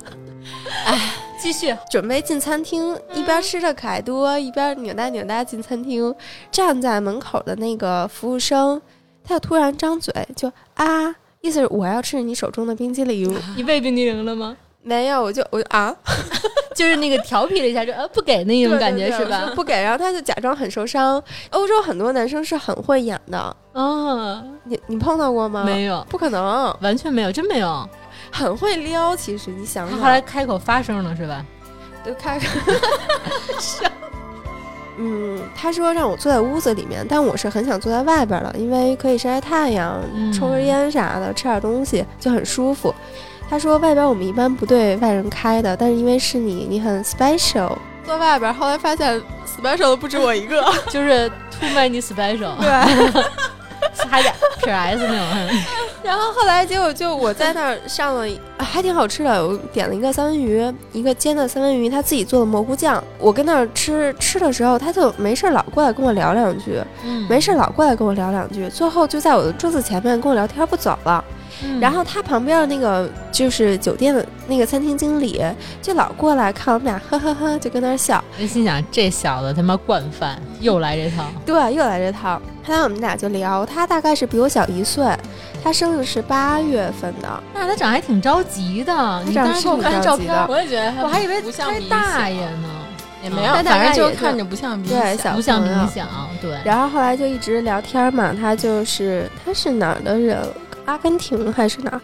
[1.48, 6.14] 继续，准备进餐厅，一边吃着可爱多，一边扭哒扭哒进餐厅。
[6.52, 8.82] 站在门口的那个服务生，
[9.24, 11.08] 他就突然张嘴就啊，
[11.40, 13.34] 意思是我要吃你手中的冰激凌。
[13.56, 14.58] 你喂冰激凌了吗？
[14.84, 15.96] 没有，我就我就啊，
[16.76, 19.50] 就是那个调皮了一下，就呃不给那种感觉是吧？
[19.56, 21.24] 不给，然后他就假装很受伤。
[21.52, 25.64] 欧洲很多男生是很会演的，啊，你你碰到过吗？
[25.64, 27.88] 没有，不可能，完全没有，真没有。
[28.32, 29.16] 很会撩。
[29.16, 31.46] 其实你想后来开口发声了是吧？
[32.06, 32.46] 就开口。
[35.00, 42.94] 嗯，他说让我坐在屋子里面，但我是很想坐在外边的，因为可以晒晒太阳、嗯抽根烟啥的，吃点东西就很舒服。
[43.50, 47.78] 他说外边我们一般不对外人开的，但是因为是你，你很 special。
[48.06, 50.66] 坐外边，后来发现 special 的不止我一个。
[50.90, 53.24] 就是 too many special，对，
[54.10, 55.60] 还点 P S 那种。
[56.04, 58.26] 然后后来结果就我在那儿上了，
[58.58, 59.46] 啊还挺好吃的。
[59.46, 60.64] 我点了一个三文鱼，
[60.94, 63.04] 一个煎的三文鱼，他自己做的蘑菇酱。
[63.20, 71.24] 我跟那儿吃吃的时候，他就没事儿老过来跟我聊两句，嗯没事儿老过来跟我聊两句，最后就在我的桌子前面跟我聊天不走了。
[71.64, 75.44] 嗯然后他旁边的那个就是酒店的那个餐厅经理，
[75.82, 78.24] 就老过来看我们俩，呵呵呵，就跟那儿笑。
[78.38, 81.26] 人心想这小子他妈惯犯，又来这套。
[81.46, 82.42] 对，又来这套。
[82.64, 85.06] 后来我们俩就聊，他大概是比我小一岁，
[85.64, 92.70] 他生日是八月份的，那他长还挺着急的，你当时给我长得是挺看照片，着急的我也觉得我还以为不像他大爷呢，
[93.24, 96.08] 也没有，反正就概就看着不像比对小不像朋友冥想，
[96.42, 96.58] 对。
[96.66, 100.38] 然后后来就一直聊天嘛，他就是他是哪儿的人？
[100.88, 102.02] 阿根廷还是哪儿？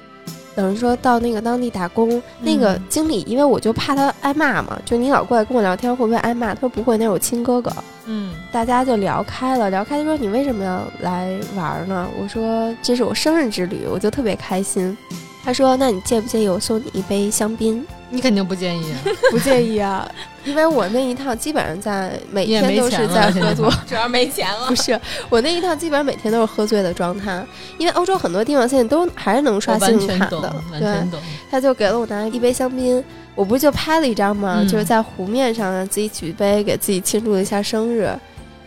[0.55, 6.53] 等于说到那个当地打工，那个嗯经理，因为我就怕他挨骂嘛，就你老过来跟我聊天会不会挨骂？
[6.53, 7.73] 他说不会，那是我亲哥哥。
[8.05, 12.07] 嗯，大家就聊开了，聊开他说你为什么要来玩呢？
[12.21, 14.95] 我说这是我生日之旅，我就特别开心。
[15.43, 17.83] 他说那你介不介意我送你一杯香槟？
[18.11, 18.93] 你肯定不介意，
[19.31, 20.07] 不介意啊，
[20.45, 23.83] 因为我那一趟基本上在每天都是在喝醉现在吧。
[23.87, 24.75] 主要没钱了不。
[24.75, 27.45] 是，我那一趟基本上每天都是喝醉的状态，
[27.77, 30.53] 因为欧洲很多地方现在都还是能刷信用卡的。
[30.79, 31.19] 对。
[31.49, 33.03] 他就给了我拿一杯香槟，
[33.35, 34.57] 我不是就拍了一张吗？
[34.59, 38.09] 嗯就是在湖面上自己举杯给自己庆祝了一下生日。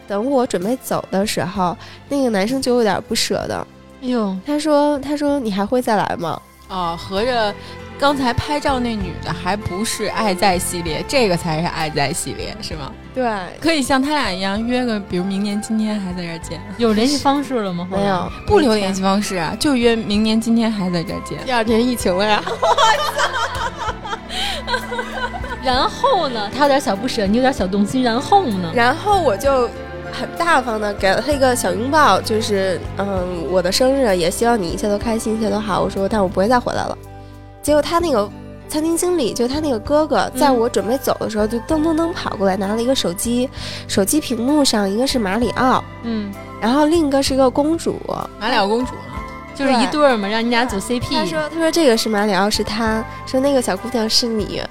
[0.09, 1.77] 等我准备走的时候，
[2.09, 3.67] 那个男生就有点不舍得，
[4.03, 7.53] 哎呦，他说：“他说你还会再来吗哦，合着
[7.99, 13.25] 刚才拍照那女的还不是爱在系列，这个才是爱在系列，是吗？？”对，
[13.59, 17.89] 可以像他俩一样约个，比如明年今天还在这儿见，有联系方式了吗？
[17.91, 21.39] 没有，不留联系方式啊，就约明年今天还在这儿见。
[21.47, 22.43] 第二天疫情了呀，
[25.65, 26.51] 然后呢？
[26.55, 28.03] 他有点小不舍，你有点小动心。
[28.03, 28.71] 然后呢？
[28.75, 29.69] 然后我就
[30.13, 35.81] 很大方的给了他一个小拥抱，就是嗯，我的生日，也希望你一切都开心，一切都好。
[35.81, 36.97] 我说，但我不会再回来了。
[37.67, 38.31] 结果他那个
[38.69, 43.51] 餐厅经理，就他那个哥哥，在我准备走的时候，就噔噔噔跑过来，拿了一个手机，
[43.89, 48.01] 手机屏幕上一个是马里奥，嗯，然后另一个是一个公主。
[48.39, 49.01] 马里奥公主呢？
[49.53, 51.11] 就是一对儿嘛，让你俩组 CP。
[51.11, 54.63] 他说：“他说这个是马里奥，是他说那个小姑娘是你。”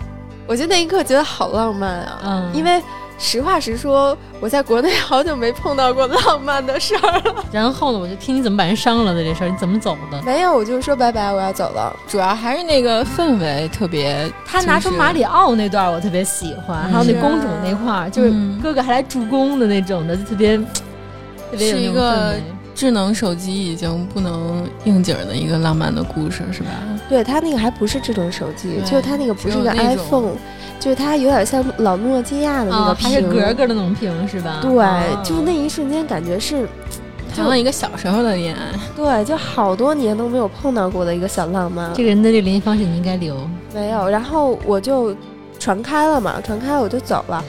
[0.48, 2.82] 我就那一刻觉得好浪漫啊，嗯因为
[3.18, 7.46] 实话实说，我在国内好久没碰到过浪漫的事儿了。
[7.52, 10.22] 然后呢，我就听你怎么把人伤了的这事儿，你怎么走的？
[10.24, 11.96] 没有，我就说拜拜，我要走了。
[12.08, 14.32] 主要还是那个氛围特别。
[14.46, 20.64] 他拿出马里奥那段，我特别喜欢，嗯还有那公主那块儿，就是嗯哥哥还来助攻的那种的，就特别特
[21.58, 22.44] 别有那种是一个氛围。
[22.76, 26.70] 智能手机已经不能应景的一个浪漫的故事，是吧？
[27.10, 30.34] 对他那个还不是智能手机，就是他那个不是一个 iPhone，
[30.80, 34.60] 就是它有点像老诺基亚的那个啊，屏，还是格格的那种屏是吧？
[34.62, 36.68] 对，啊就那一瞬间感觉是，
[37.36, 38.62] 谈了一个小时候的恋爱，
[38.96, 41.92] 对，就好多年都没有碰到过的一个小浪漫。
[41.94, 43.36] 这个人的这联系方式你应该留。
[43.74, 45.16] 没有，然后我就
[45.60, 47.44] 传开了嘛，传开了我就走了，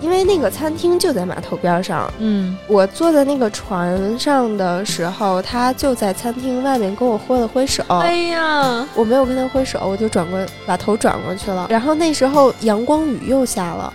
[0.00, 2.10] 因为那个餐厅就在码头边上。
[2.18, 7.82] 嗯，我坐在那个船上的时候，他就在餐厅外面跟我挥了挥手。
[7.88, 11.66] 哎呀，我没有跟他挥手，我就转过把头转过去了。
[11.70, 13.92] 然后那时候阳光雨又下了，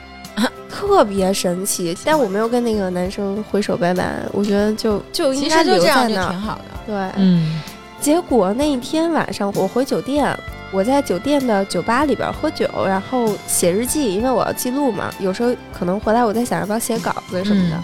[0.69, 1.95] 特别神奇。
[2.03, 6.29] 但我没有跟那个男生挥手拜拜，我觉得就就应其该留在那儿。
[6.29, 6.63] 挺好的。
[6.87, 7.61] 对，嗯，
[7.99, 10.35] 结果那一天晚上我回酒店，
[10.71, 15.13] 我在酒店的酒吧里边喝酒，然后写日记，因为我要记录嘛。
[15.19, 17.75] 有时候可能回来我在想要不要写稿子什么的。
[17.75, 17.83] 嗯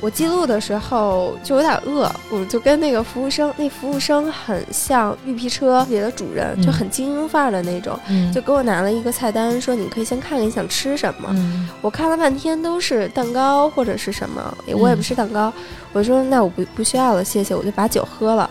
[0.00, 11.28] 我记录的时候就有点饿，我就跟那个服务生，那服务生很像绿皮车里的主人，嗯就很精英范儿的那种，嗯，就给我拿了一个菜单，说你可以先看看你想吃什么。
[11.32, 15.52] 嗯我看了半天都是蛋糕或者是什么，我也不吃蛋糕。
[15.92, 18.48] 我说那我不不需要了，谢谢，我就把酒喝了。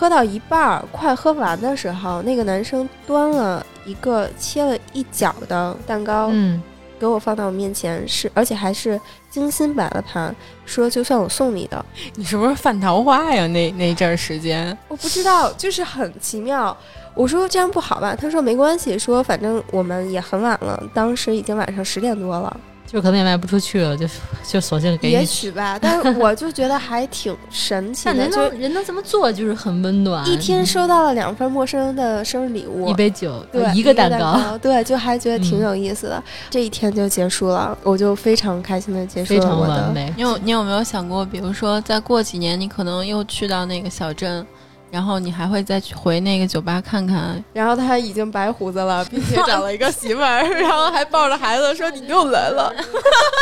[0.00, 6.62] 喝到一半儿，快喝完的时候，那个男生端了一个切了一角的蛋糕，嗯，
[6.98, 8.98] 给我放到我面前，是而且还是
[9.28, 10.34] 精心摆了盘，
[10.64, 11.84] 说就算我送你的。
[12.14, 13.46] 你是不是犯桃花呀？
[13.48, 16.74] 那那阵儿时间，我不知道，就是很奇妙。
[17.14, 18.16] 我说这样不好吧？
[18.18, 22.58] 他说没关系，说反正我们也很晚了，当时已经晚上十点多了，
[22.90, 24.04] 就可能也卖不出去了，就
[24.44, 25.24] 就索性给也。
[25.24, 25.78] 许 吧。
[25.80, 30.26] 但是我就觉得还挺神奇的， 人就能人能这么做，就是很温暖。
[30.28, 36.22] 一天收到了两份陌生人的生日礼物，一杯酒，对一个蛋蛋糕，对，就还觉得挺嗯有意思的。
[36.50, 39.82] 这一天就结束了，我就非常开心的结束非常了我的。
[39.82, 40.12] 完美。
[40.16, 44.44] 你有你有没有想过，比如说再过几年，你可能又去到那个小镇，
[44.90, 47.42] 然后你还会再去回那个酒吧看看？
[47.52, 52.74] 然后他已经白胡子了， 并且找了一个媳妇儿， 然后还抱着孩子说：“你又来了。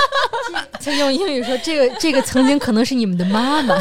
[0.84, 3.74] 他用英语说：“这个这个曾经可能是你们的妈妈。”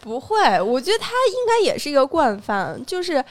[0.00, 3.22] 不会，我觉得他应该也是一个惯犯，就是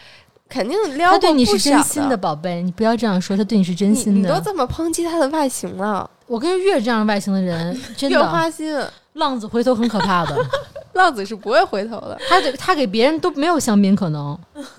[0.49, 4.29] 肯定撩过他对你是不心的，宝贝，你不要这样说，他对你是真心的。
[4.29, 8.79] 你都这么抨击他的外形了，我跟越这样外形的人，真越的花心。
[9.17, 10.35] 浪子回头很可怕的。
[10.93, 14.35] 浪子是不会回头的，他给他给别人都没有香槟，可能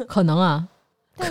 [0.08, 0.64] 可能啊，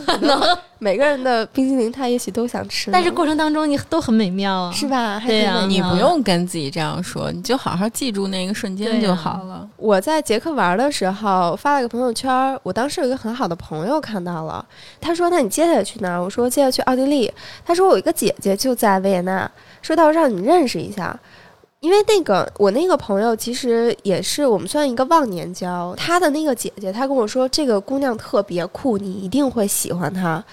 [0.06, 4.88] 可能每个人的冰激凌他也许都想吃，但是过程当中你都很美妙啊，是？
[4.88, 5.20] 吧？
[5.20, 9.68] 还对呀你不用跟自己这样说，你就好好记住那个瞬间就好了。
[9.76, 14.66] 我在捷克玩的时候发了个朋友圈，我当时有一个很好的朋友看到了，
[15.02, 17.30] 他说：“那你接下来去哪儿？”我说：“接下来去奥地利。”
[17.68, 19.52] 他说：“我有一个姐姐就在维也纳，
[19.82, 21.14] 说到时候让你认识一下。”
[21.80, 30.44] 因为那个我那个朋友其实也是我们算一个忘年交，他的那个姐姐，她跟我说这个姑娘特别酷，你一定会喜欢她。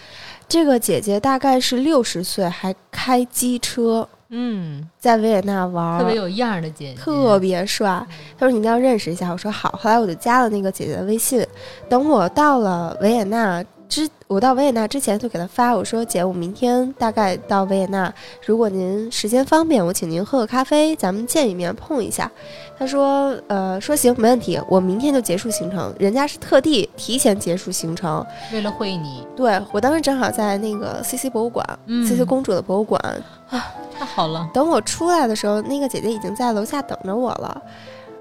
[0.46, 8.06] 这个姐姐大概是六十岁，还开机车嗯，在维也纳玩，特别有样儿的姐姐，特别帅。
[8.38, 9.30] 他说你一定要认识一下。
[9.30, 9.78] 我说好。
[9.80, 11.44] 后来我就加了那个姐姐的微信。
[11.88, 18.12] 等我到了维也纳之，我到维也纳之前就给她发，我说姐，我明天大概到维也纳，
[18.44, 22.30] 如果您时间方便，我请您喝个咖啡，咱们见一面碰一下。
[22.76, 25.94] 她说呃说行没问题，我明天就结束行程。
[25.98, 28.24] 人家是特地提前结束行程。
[28.52, 33.00] 为了会你，对我当时正好在那个 CC 博物馆、嗯 c c 公主的博物馆
[33.50, 37.62] 啊，太好了，等我出来的时候，那个姐姐已经在楼下等着我了。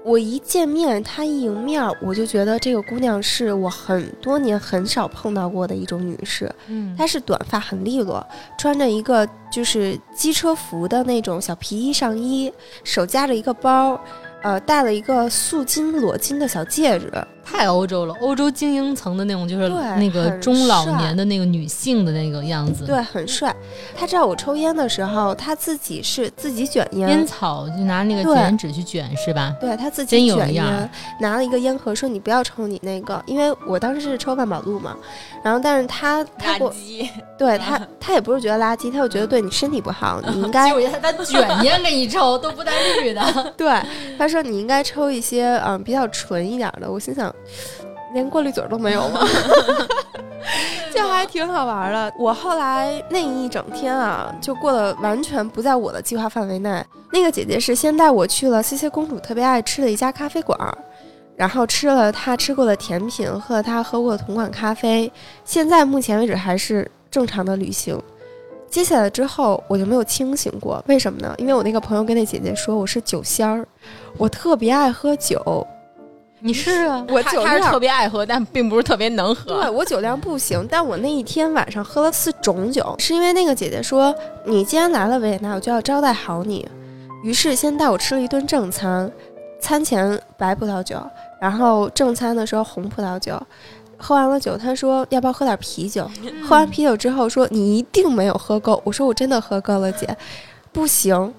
[0.04, 6.54] 我一见面，她一迎面，我就觉得这个姑娘是我很多年很少碰到过的一种女士。
[6.68, 8.24] 嗯，她是短发，很利落，
[8.58, 12.52] 穿着一个就是机车服的那种小皮衣上衣，
[12.84, 13.98] 手夹着一个包，
[14.42, 17.10] 呃，戴了一个素金裸金的小戒指。
[17.44, 23.54] 太欧洲了，欧洲精英层的那种，就是那个中老年的那个女性的那个样子，对，很帅。
[23.96, 29.54] 他知道我抽烟的时候，他自己是自己卷烟，烟草就拿那个卷纸去卷是吧？
[29.60, 30.90] 对他自己卷有样儿烟，
[31.20, 34.96] 拿了一个烟盒说：“你不要抽你那个，因为我当时是抽万宝路嘛。
[35.42, 36.74] 然后，但是他他给我，
[37.36, 40.70] 对他他也不是觉得垃圾，他就觉得对你身体不好，你应 该
[41.00, 43.22] 他卷烟给你抽，都不带绿的。
[43.56, 43.80] 对
[44.16, 46.90] 他说你应该抽一些嗯比较纯一点的。
[46.90, 47.33] 我心想，
[48.12, 49.20] 连过滤嘴儿都没有吗？
[50.94, 52.12] 就还挺好玩的。
[52.18, 56.84] 我后来那一整天啊，就过得完全不在我的计划范围内。
[57.12, 60.76] 那个姐姐是先带我去了 C C 公主特别爱吃的一家咖啡馆儿，
[61.36, 65.10] 然后吃了她吃过的甜品，喝了她喝过的同款咖啡。
[65.44, 68.00] 现在目前为止还是正常的旅行。
[68.68, 71.34] 接下来之后我就没有清醒过，为什么呢？
[71.38, 73.66] 因为我那个朋友跟那姐姐说我是酒仙儿，
[74.16, 75.66] 我特别爱喝酒，
[76.46, 79.70] 你 是啊，我酒量特别爱喝，但并不是特别能喝对。
[79.70, 84.14] 我酒量不行，但我那一天晚上喝了四种酒，是因为那个姐姐说
[84.44, 86.68] 你既然来了维也纳，我就要招待好你，
[87.22, 89.10] 于是先带我吃了一顿正餐，
[89.58, 91.02] 餐前白葡萄酒，
[91.40, 93.40] 然后正餐的时候红葡萄酒。
[93.96, 96.06] 喝完了酒，他说要不要喝点啤酒？
[96.46, 98.82] 喝完啤酒之后说你一定没有喝够。
[98.84, 100.14] 我说我真的喝够了，姐，
[100.72, 101.32] 不行。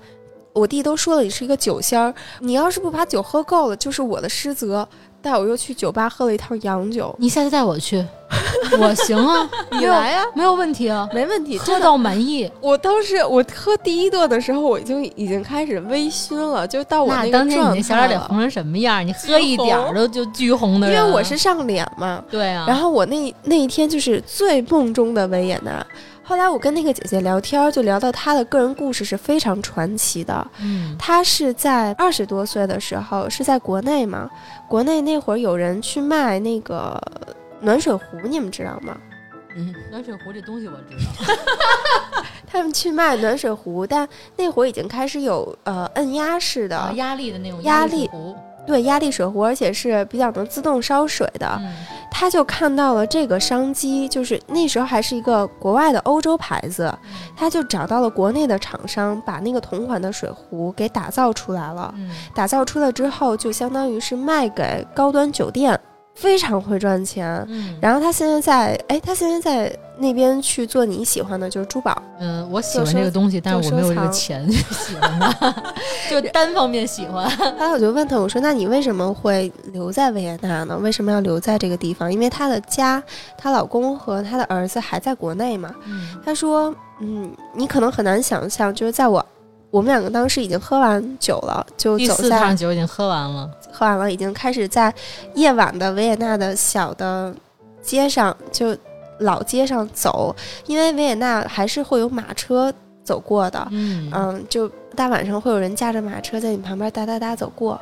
[0.55, 4.87] 我弟都说了，你是一个酒仙儿，你要是不把酒喝够了，就是我的失责。
[5.21, 7.97] 带我又去酒吧喝了一套洋酒，你下次带我去，
[8.79, 11.79] 我行啊，你来呀、没有问题啊，没问题，喝。
[11.79, 12.47] 到满意。
[12.61, 19.03] 我当时我喝第一顿的时候，我已经已经开始微醺了，就到我那个当天你那状态了小脸得红成什么样？
[19.05, 22.23] 你喝一点儿都就橘红的因为我是上脸嘛。
[22.29, 25.83] 对啊，然后我那那一天就是最梦中的维也纳。
[26.27, 30.45] 后来我跟那个姐姐聊天，就聊到她的个人故事是非常传奇的。
[30.59, 34.27] 嗯，她是在二十多岁的时候，是在国内嘛？
[34.67, 36.99] 国内那会儿有人去卖那个
[37.61, 38.97] 暖水壶，你们知道吗？
[39.55, 41.33] 嗯，暖水壶这东西我知道，
[42.45, 44.05] 他们去卖暖水壶，但
[44.35, 51.57] 那会儿已经开始有呃按压式的，啊压力的那种压力力壶，对压力水壶，而且是比较能自动烧水的。
[51.59, 51.73] 嗯
[52.17, 56.97] 他就看到了这个商机，就是那时候还是一个国外的欧洲牌子，
[57.35, 61.93] 他就找到了国内的厂商，把那个同款的水壶给打造出来了。
[61.97, 65.77] 嗯打造出来之后，就相当于是卖给高端酒店，
[66.15, 67.45] 非常会赚钱。
[67.49, 72.01] 嗯然后他现在在，哎，他现在在那边去做你喜欢的，就是珠宝。
[72.19, 75.73] 嗯，我喜欢这个东西，但是我没有这个钱去喜欢它，
[76.09, 77.29] 就单方面喜欢。
[77.37, 80.77] 后来我就问他，我说：“那你为什么会留在维也纳呢？
[80.77, 82.11] 为什么要留在这个地方？
[82.11, 83.01] 因为她的家，
[83.37, 89.25] 她老公和她的儿子还在国内嘛。”嗯他说：“嗯，你可能很难想象，就是在我
[89.75, 94.93] 我们两个当时已经喝完酒了，就第四走在趟酒已经喝完了，喝完了，已经开始在
[95.33, 97.35] 夜晚的维也纳的小的
[97.81, 98.73] 街上，就
[99.19, 100.33] 老街上走，
[100.65, 102.73] 因为维也纳还是会有马车
[103.03, 107.77] 走过的，嗯嗯，就大晚上会有人驾着马车在你旁边哒哒哒走过。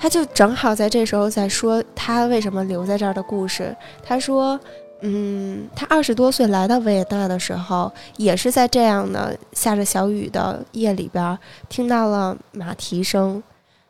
[0.00, 3.76] 他就正好在这时候在说他为什么留在这儿的故事。
[4.02, 4.58] 他说，
[5.02, 11.38] 嗯，他二十多岁来到维也纳的时候，也是在这样的下着小雨的夜里边
[11.68, 13.42] 听到了马蹄声。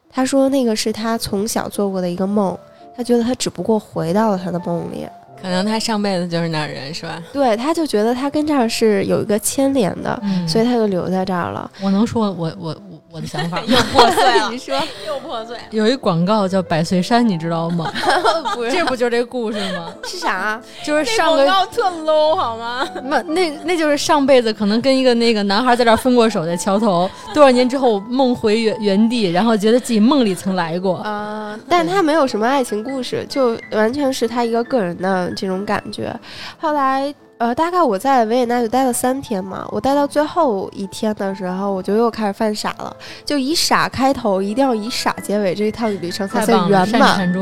[0.08, 2.56] 他说那个是他从小做过的一个梦，
[2.96, 5.06] 他觉得他只不过回到了他的梦里。
[5.42, 7.22] 可能他上辈子就是那儿人，是吧？
[7.32, 11.70] 对，他就觉得他跟这儿是有一个牵连的，嗯所以他就留在这儿了。
[11.82, 12.76] 我能说我我我
[13.12, 13.64] 我的想法吗。
[13.68, 14.74] 又破碎了 你，说
[15.06, 15.62] 又破碎了。
[15.70, 17.90] 有一广告叫百岁山，你知道吗？
[18.54, 19.92] 不这不就是这个故事吗？
[20.04, 20.62] 是啥啊？
[20.84, 22.86] 就是上个告特 low 好吗？
[23.04, 31.00] 那那那就是上辈子可能跟一个那个男孩在这儿分过手，在桥头，多少年之后梦回原原地，然后觉得自己梦里曾来过。
[31.04, 36.14] 呃，但他没有什么爱情故事，就完全是他一个个人的这种感觉。
[36.58, 47.32] 后来，呃，大概我在维也纳就待了三天嘛，我待到最后一天的时候，我就又开始犯傻了，就以傻开头，一定要以傻结尾，这一趟旅程才算圆满。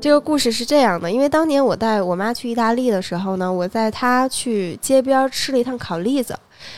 [0.00, 6.36] 这个故事是这样的，因为当年我带我妈去意大利的时候呢，我在她去街边吃了一趟烤栗子。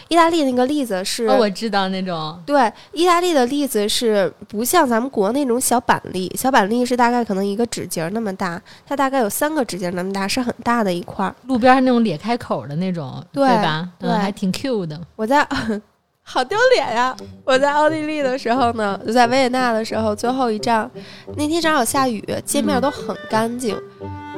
[0.08, 11.34] 意大利那个栗子是、哦，我知道那种，对，意大利的栗子是不像咱们国内那种小板栗，小板栗是大概可能一个指节儿那么大，它大概有三个指节儿那么大，是很大的一块儿。
[11.46, 13.88] 路边那种裂开口的那种，对吧？
[13.98, 15.00] 对嗯，还挺 Q 的。
[15.16, 15.46] 我在，
[16.28, 17.16] 好丢脸呀！
[17.44, 20.90] 我在奥地利的时候呢，就在维也纳的时候，最后一站，
[21.36, 23.80] 那天正好下雨，街面都很干净，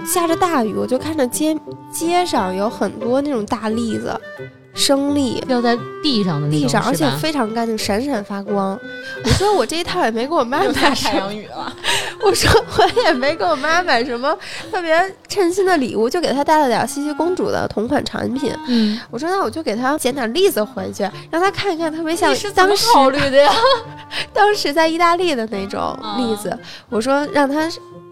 [0.05, 1.59] 下着大雨，我就看着街
[1.91, 4.21] 街上有很多那种大栗子，
[4.79, 5.43] 生力。
[5.49, 8.79] 掉在地上的地上，而且非常干净，闪闪发光。
[9.25, 11.75] 我说我这一套也没给我妈买 太阳雨了，
[12.23, 14.37] 我说我也没给我妈买什么
[14.71, 18.53] 特别称心的礼物，就给她带了点茜茜公主的同款产品。
[18.69, 23.53] 嗯，我说那我就给她捡点栗子回去，让她看一看，特别像当时考虑的呀？
[24.33, 26.57] 当时在意大利的那种啊栗子。
[26.89, 27.69] 我说让她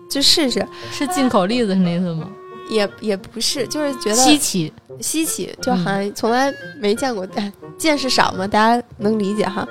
[0.09, 2.29] 就试试，是进口栗子是那意思吗？
[2.69, 9.67] 也也不是，就是觉得稀奇，稀奇，就好像从来没见过，哎见识少嘛，大家能理解哈。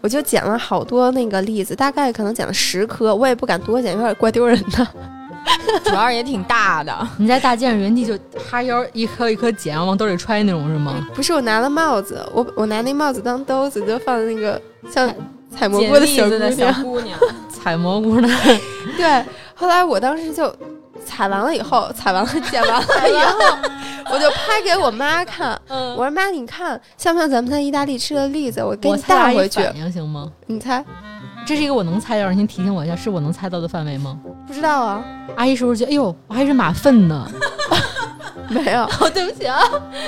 [0.00, 4.86] 我就捡了好多那个栗子，大概可能捡了十颗，我也不敢多捡，有点怪丢人的。
[5.84, 7.08] 主要也挺大的。
[7.18, 8.18] 你在大街上原地就
[8.50, 11.06] 哈腰一颗一颗捡，往兜里揣那种是吗？
[11.14, 15.12] 不是我拿了帽子，我我拿那帽子当兜子，就放在那个像
[15.56, 16.28] 采蘑菇的小。
[16.82, 17.18] 姑娘，
[17.48, 18.28] 采蘑菇呢？
[18.98, 19.24] 对，
[19.54, 20.54] 后来我当时就
[21.06, 23.38] 采完了以后，采完了 剪完了以后，
[24.12, 25.58] 我就拍给我妈 看。
[25.68, 28.60] 嗯我说妈，你看像不像咱们在意大利吃的栗子？
[28.62, 29.62] 我给你带回去。
[29.62, 30.30] 反应行吗？
[30.46, 30.84] 你猜？
[31.46, 34.18] 这是一个我能猜到，您提醒我一下，是我能猜到的范围吗？
[34.48, 35.04] 不知道啊？
[35.36, 37.26] 阿姨是不是觉得，哎呦，我还是马粪呢？
[38.48, 38.82] 没有。
[39.00, 39.58] 哦，对不起啊，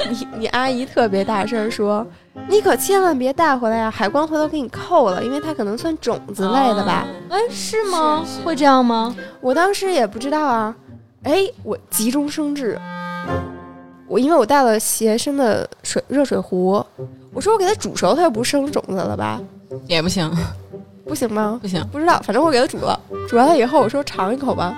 [0.08, 2.06] 你你阿姨特别大声说
[2.48, 7.04] ：“你可千万别带回来呀、海关回头给你扣了，因为它可能算种子类的吧。
[7.30, 8.24] 哎，是吗？
[8.44, 9.14] 会这样吗？
[9.40, 10.74] 我当时也不知道啊，
[11.28, 12.80] 哎，我急中生智，
[14.06, 16.82] 我因为我带了携身的水热水壶，
[17.34, 19.38] 我说我给它煮熟，它就不生种子了吧？
[19.86, 20.34] 也不行，
[21.04, 21.58] 不行吗？
[21.60, 21.86] 不行。
[21.92, 22.98] 不知道，反正我给它煮了，
[23.28, 24.74] 煮完了以后，我说尝一口吧。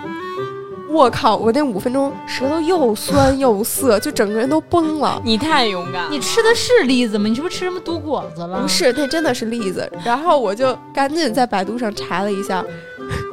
[0.91, 1.37] 我靠！
[1.37, 5.23] 我那五分钟舌头又酸又涩，就整个人都崩了。
[5.25, 7.29] 你太勇敢了，你吃的是栗子吗？
[7.29, 8.61] 你是不是吃什么毒果子了？
[8.61, 9.89] 不，是，那真的是栗子。
[10.05, 12.65] 然后我就赶紧在百度上查了一下，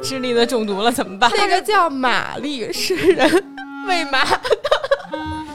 [0.02, 1.30] 吃栗子中毒了怎么办？
[1.36, 3.44] 那个叫马丽，是人
[3.86, 4.20] 喂马。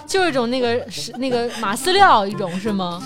[0.06, 3.02] 就是一种那个是那个马饲料一种是吗？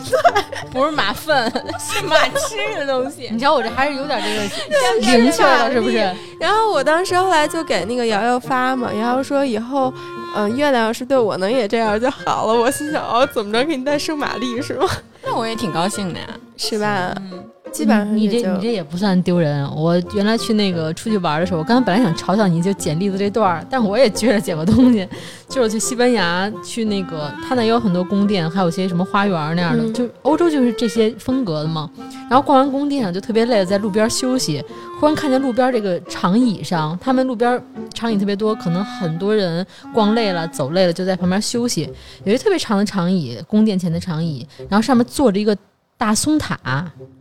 [0.71, 3.39] 不是马粪， 是马吃的东西 你。
[3.39, 5.97] 瞧我这还是有点这个灵气儿的，是不是？
[6.39, 9.93] 然后我当时后来就给那个瑶瑶发嘛，瑶瑶说以后，
[10.35, 12.53] 嗯、月亮要是对我能也这样就好了。
[12.53, 14.89] 我心想，哦，怎么着给你带生玛丽是吗？
[15.23, 16.27] 那我也挺高兴的呀。
[16.57, 17.13] 是吧？
[17.31, 19.63] 嗯，基本上你这你这也不算丢人。
[19.75, 25.07] 我原来去那个出去玩的时候，我刚才本来想嘲笑你就捡栗子这段儿，但我也撅着捡过东西。
[25.47, 31.89] 就是去西班牙去那个，他那也有很多宫殿，还有些什么花园那样的，嗯就欧洲就是这些风格的嘛。
[32.29, 34.61] 然后逛完宫殿就特别累，在路边休息，
[34.99, 37.61] 忽然看见路边这个长椅上，他们路边
[37.93, 41.89] 长椅特别多，可能很多人逛累了、走累了就在旁边休息。
[42.25, 45.57] 有一特别长的长椅，宫殿前的长椅，然后上面坐着一个
[45.97, 46.57] 大松塔。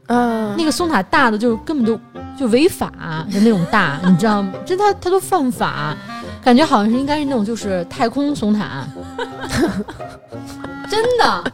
[0.07, 1.98] 啊，那个松塔大的就是根本就
[2.39, 2.93] 就违法
[3.32, 4.53] 的那种大，你知道吗？
[4.65, 5.97] 这他他都犯法，
[6.44, 8.86] 感觉好像是应该是那种就是太空松塔。
[10.89, 11.53] 真的，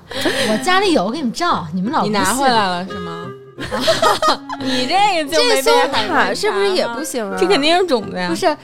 [0.51, 3.27] 我家里有，我给你们照，你们老你拿回来了是吗？
[4.61, 5.73] 你这个就没这松
[6.09, 7.37] 塔是不是也不行啊？
[7.41, 8.29] 这肯定是种子呀。
[8.29, 8.55] 不是，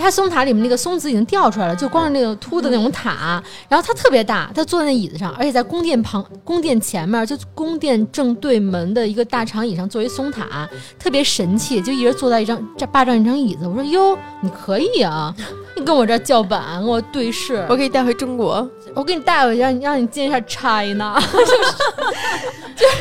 [0.00, 10.68] 他松塔里面那个松子已经掉出来了，就光是那个秃的那种塔，然后它特别大，它坐在那椅子上，而且在宫殿旁、宫殿前面，就宫殿正对门的一个大长椅上作为松塔，
[10.98, 13.66] 特别神气，就一人坐在一张这霸占一张椅子。
[13.66, 15.34] 我说哟，你可以啊，
[15.76, 18.68] 你跟我这叫板，跟我对视，我可以带回中国。
[18.94, 21.18] 我给你带回去，让你让你见一下 China，
[22.76, 22.92] 就是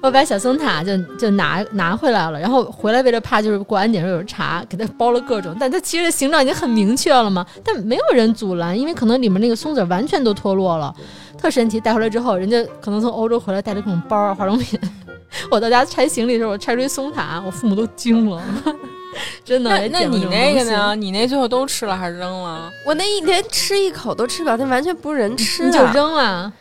[0.00, 10.94] 我把小松塔就就拿拿回来了，然后回来为了怕就是过安检时候有查，给它包了各种，但它其实形状已经很明确了嘛，但没有人阻拦，因为可能里面那个松子完全都脱落了，
[11.36, 11.78] 特神奇。
[11.80, 14.78] 带回来之后，人家可能从欧洲回来带了各种包啊化妆品，
[15.50, 18.42] 我到家拆行李的时候，我拆出一松塔，我父母都惊了，
[19.44, 19.70] 真的。
[19.88, 20.94] 那你那个呢？？
[20.94, 22.70] 你那最后都吃了还是扔了？
[22.86, 26.52] 我那一连吃一口都吃不了，那完全不是人吃你的，就扔了，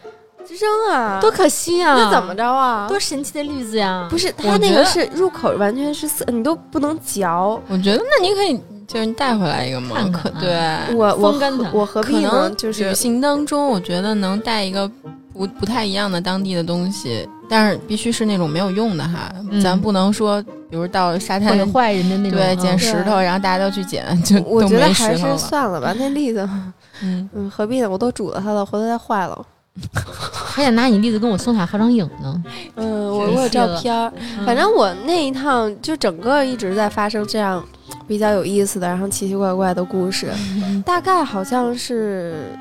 [0.47, 1.19] 扔啊！
[1.19, 1.95] 多可惜啊！
[1.97, 2.87] 那怎么着啊？
[2.87, 4.07] 多神奇的例子呀！
[4.09, 7.61] 不是，我它那个是入口完全是涩，你都不能嚼。
[7.67, 8.57] 我觉得那你可以
[8.87, 10.95] 就是你带回来一个嘛，看看啊可对。
[10.95, 11.33] 我我
[11.73, 12.29] 我何可必呢？
[12.31, 14.89] 能就是旅行当中，我觉得能带一个
[15.37, 22.39] 不不太一样的当地的东西，但是必须是那种没有用的哈，嗯咱不能说，比如到沙滩毁坏人的那种。
[22.39, 25.37] 对嗯捡石头，然后大家都去捡，就我觉得还是。
[25.37, 25.93] 算了吧。
[25.97, 26.49] 那栗子，
[27.03, 27.89] 嗯，嗯，何必呢？
[27.89, 29.45] 我都煮了它了，回头再坏了。
[30.33, 32.43] 还想拿你例子跟我送塔合张影呢。
[32.75, 34.11] 嗯，我我有照片
[34.43, 37.63] 反正我那一趟就整个一直在发生这样
[38.07, 40.31] 比较有意思的，然后奇奇怪怪的故事。
[40.83, 42.57] 大概好像是，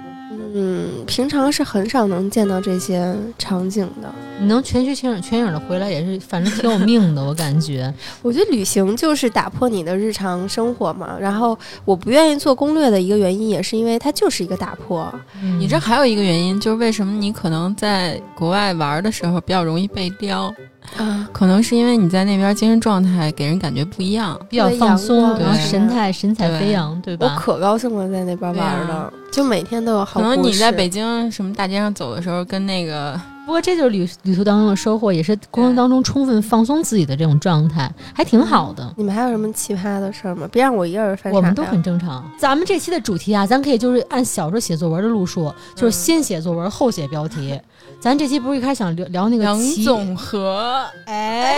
[0.58, 4.10] 嗯，平常是很少能见到这些场景的。
[4.40, 7.92] 你能全虚全影全影的回来，也是反正挺有命的，我感觉。
[8.22, 11.14] 我觉得旅行就是打破你的日常生活嘛。
[11.20, 15.12] 然后我不愿意做攻略的一个原因，也是因为它就是一个打破。
[15.58, 20.54] 你这还有一个原因，就是为什么你可能在国外玩的时候比较容易被撩，
[20.96, 24.38] 啊，可能是因为你在那边精神状态给人感觉不一样。
[24.48, 27.40] 比较放松，然后神态神采飞扬，对吧我？
[27.40, 38.90] 可高兴了，在那边玩了，啊就每天都有好可能你在北京什么大街上走的时候，跟那个不过这就是旅旅途当中的收获，也是过程当中充分放松自己的这种状态，还挺好的。
[38.96, 40.48] 你们还有什么奇葩的事儿吗？
[40.50, 41.36] 别让我一个人犯傻。
[41.36, 42.24] 我们都很正常。
[42.38, 47.60] 咱们这期的主题啊，咱可以就是按小时候写作文的路数，就是先写作文后写标题。
[48.00, 51.56] 咱这期不是一开始想聊聊那个杨总和哎，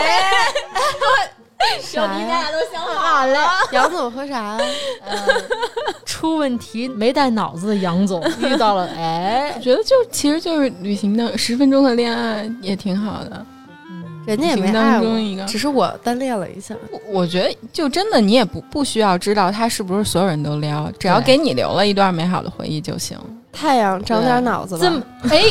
[1.82, 2.44] 啥呀？
[2.50, 3.38] 都想好了。
[3.72, 4.60] 杨总和啥呀？
[6.06, 13.44] 出问题没带脑子的杨总 遇到了，哎我，觉得就其实就是旅行的十分钟的恋爱也挺好的，
[14.26, 15.44] 人家也没爱我，当中一个。
[15.44, 16.74] 只是我单恋了一下。
[17.08, 23.18] 我觉得就真的你也不不需要知道他是不是所有人都撩，只要给你留了一段美好的回忆就行。
[23.52, 24.80] 太阳长点脑子吧。
[24.82, 25.42] 这么哎。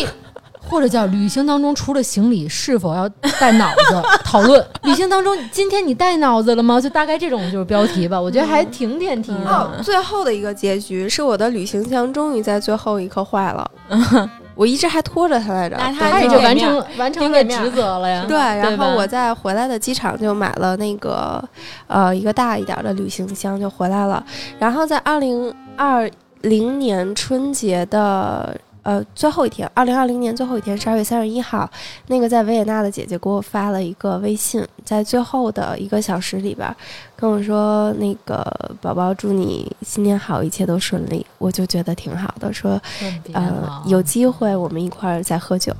[0.69, 3.07] 或者叫旅行当中除了行李是否要
[3.39, 4.63] 带脑子讨论？
[4.83, 6.79] 旅行当中今天你带脑子了吗？
[6.79, 9.49] 就大概这种就是标题吧，我觉得还挺点题的。
[9.49, 13.71] 哦，最后的一个结局是我的旅行箱终于在最后一刻坏了，
[14.55, 15.77] 我一直还拖着它来着。
[15.77, 18.25] 那它他也就完成完成了职责了呀。
[18.27, 21.43] 对，然后我在回来的机场就买了那个
[21.87, 24.23] 呃一个大一点的旅行箱就回来了，
[24.59, 26.09] 然后在二零二
[26.41, 28.55] 零年春节的。
[28.87, 31.69] 呃，最后一天，二零二零年最后一天，十二月三十一号，
[32.07, 36.73] 那个在维也纳的姐姐给我发了一个微信，在最后的一个小时里边，
[37.13, 38.45] 跟我说那个
[38.79, 42.81] 宝宝祝你新年好，一切都顺利，我就觉得挺好的，说
[43.33, 45.75] 呃有机会我们一块儿再喝酒，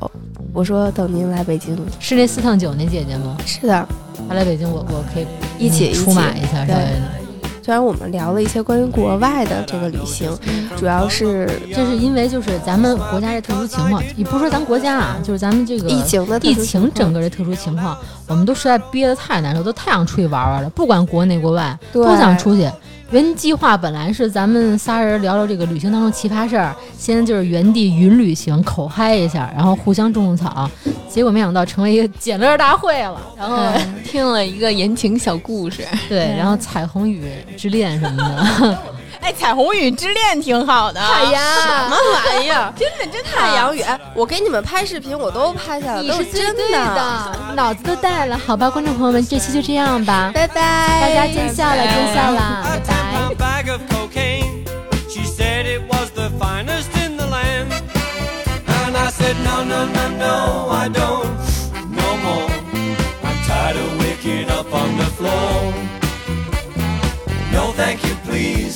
[0.52, 3.38] 我说等您来北京，是那四趟酒那姐姐吗？
[3.46, 3.88] 是的，
[4.28, 5.28] 她来北京我，我可以
[5.58, 7.27] 一起出马一下之类的。
[7.68, 10.32] 虽然我们聊了一些关于国外的这个旅行，
[10.78, 22.72] 主要是这是因为就是咱们国家这特殊情况，也不是说咱国家啊，就是咱们这个疫情的疫情整个这特殊情况，我们都实在憋得太难受，都太想出去玩玩了，不管国内国外对都想出去。
[23.12, 30.70] 原计划本来是咱们仨人聊聊这个旅行当中奇葩事儿，先就是原地云旅行，口嗨一下，然后互相种种草，
[31.10, 33.22] 结果没想到成为一个捡乐大会了。
[33.38, 35.86] 然后、 嗯听了一个言情小故事。
[36.10, 37.24] 对，然后彩虹雨
[37.56, 38.18] 之恋什么
[38.62, 38.78] 的，
[39.22, 41.00] 哎，彩虹与之恋挺好的。
[41.00, 42.74] 哎呀，什么玩意儿？
[42.78, 46.78] 真的真太阳雨，哎我给你们拍视频，我都拍下来了，你都是真的。
[46.96, 48.38] 的，脑子都带了。
[48.38, 53.64] 好吧，观众朋友们，这期就这样吧，拜拜，大家见笑了，见笑了，拜 I 拜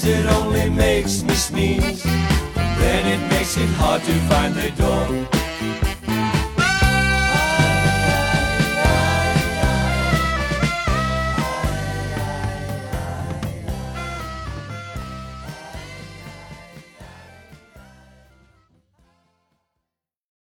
[0.06, 2.04] it only makes me sneeze.
[2.04, 5.41] Then it makes it hard to find the door.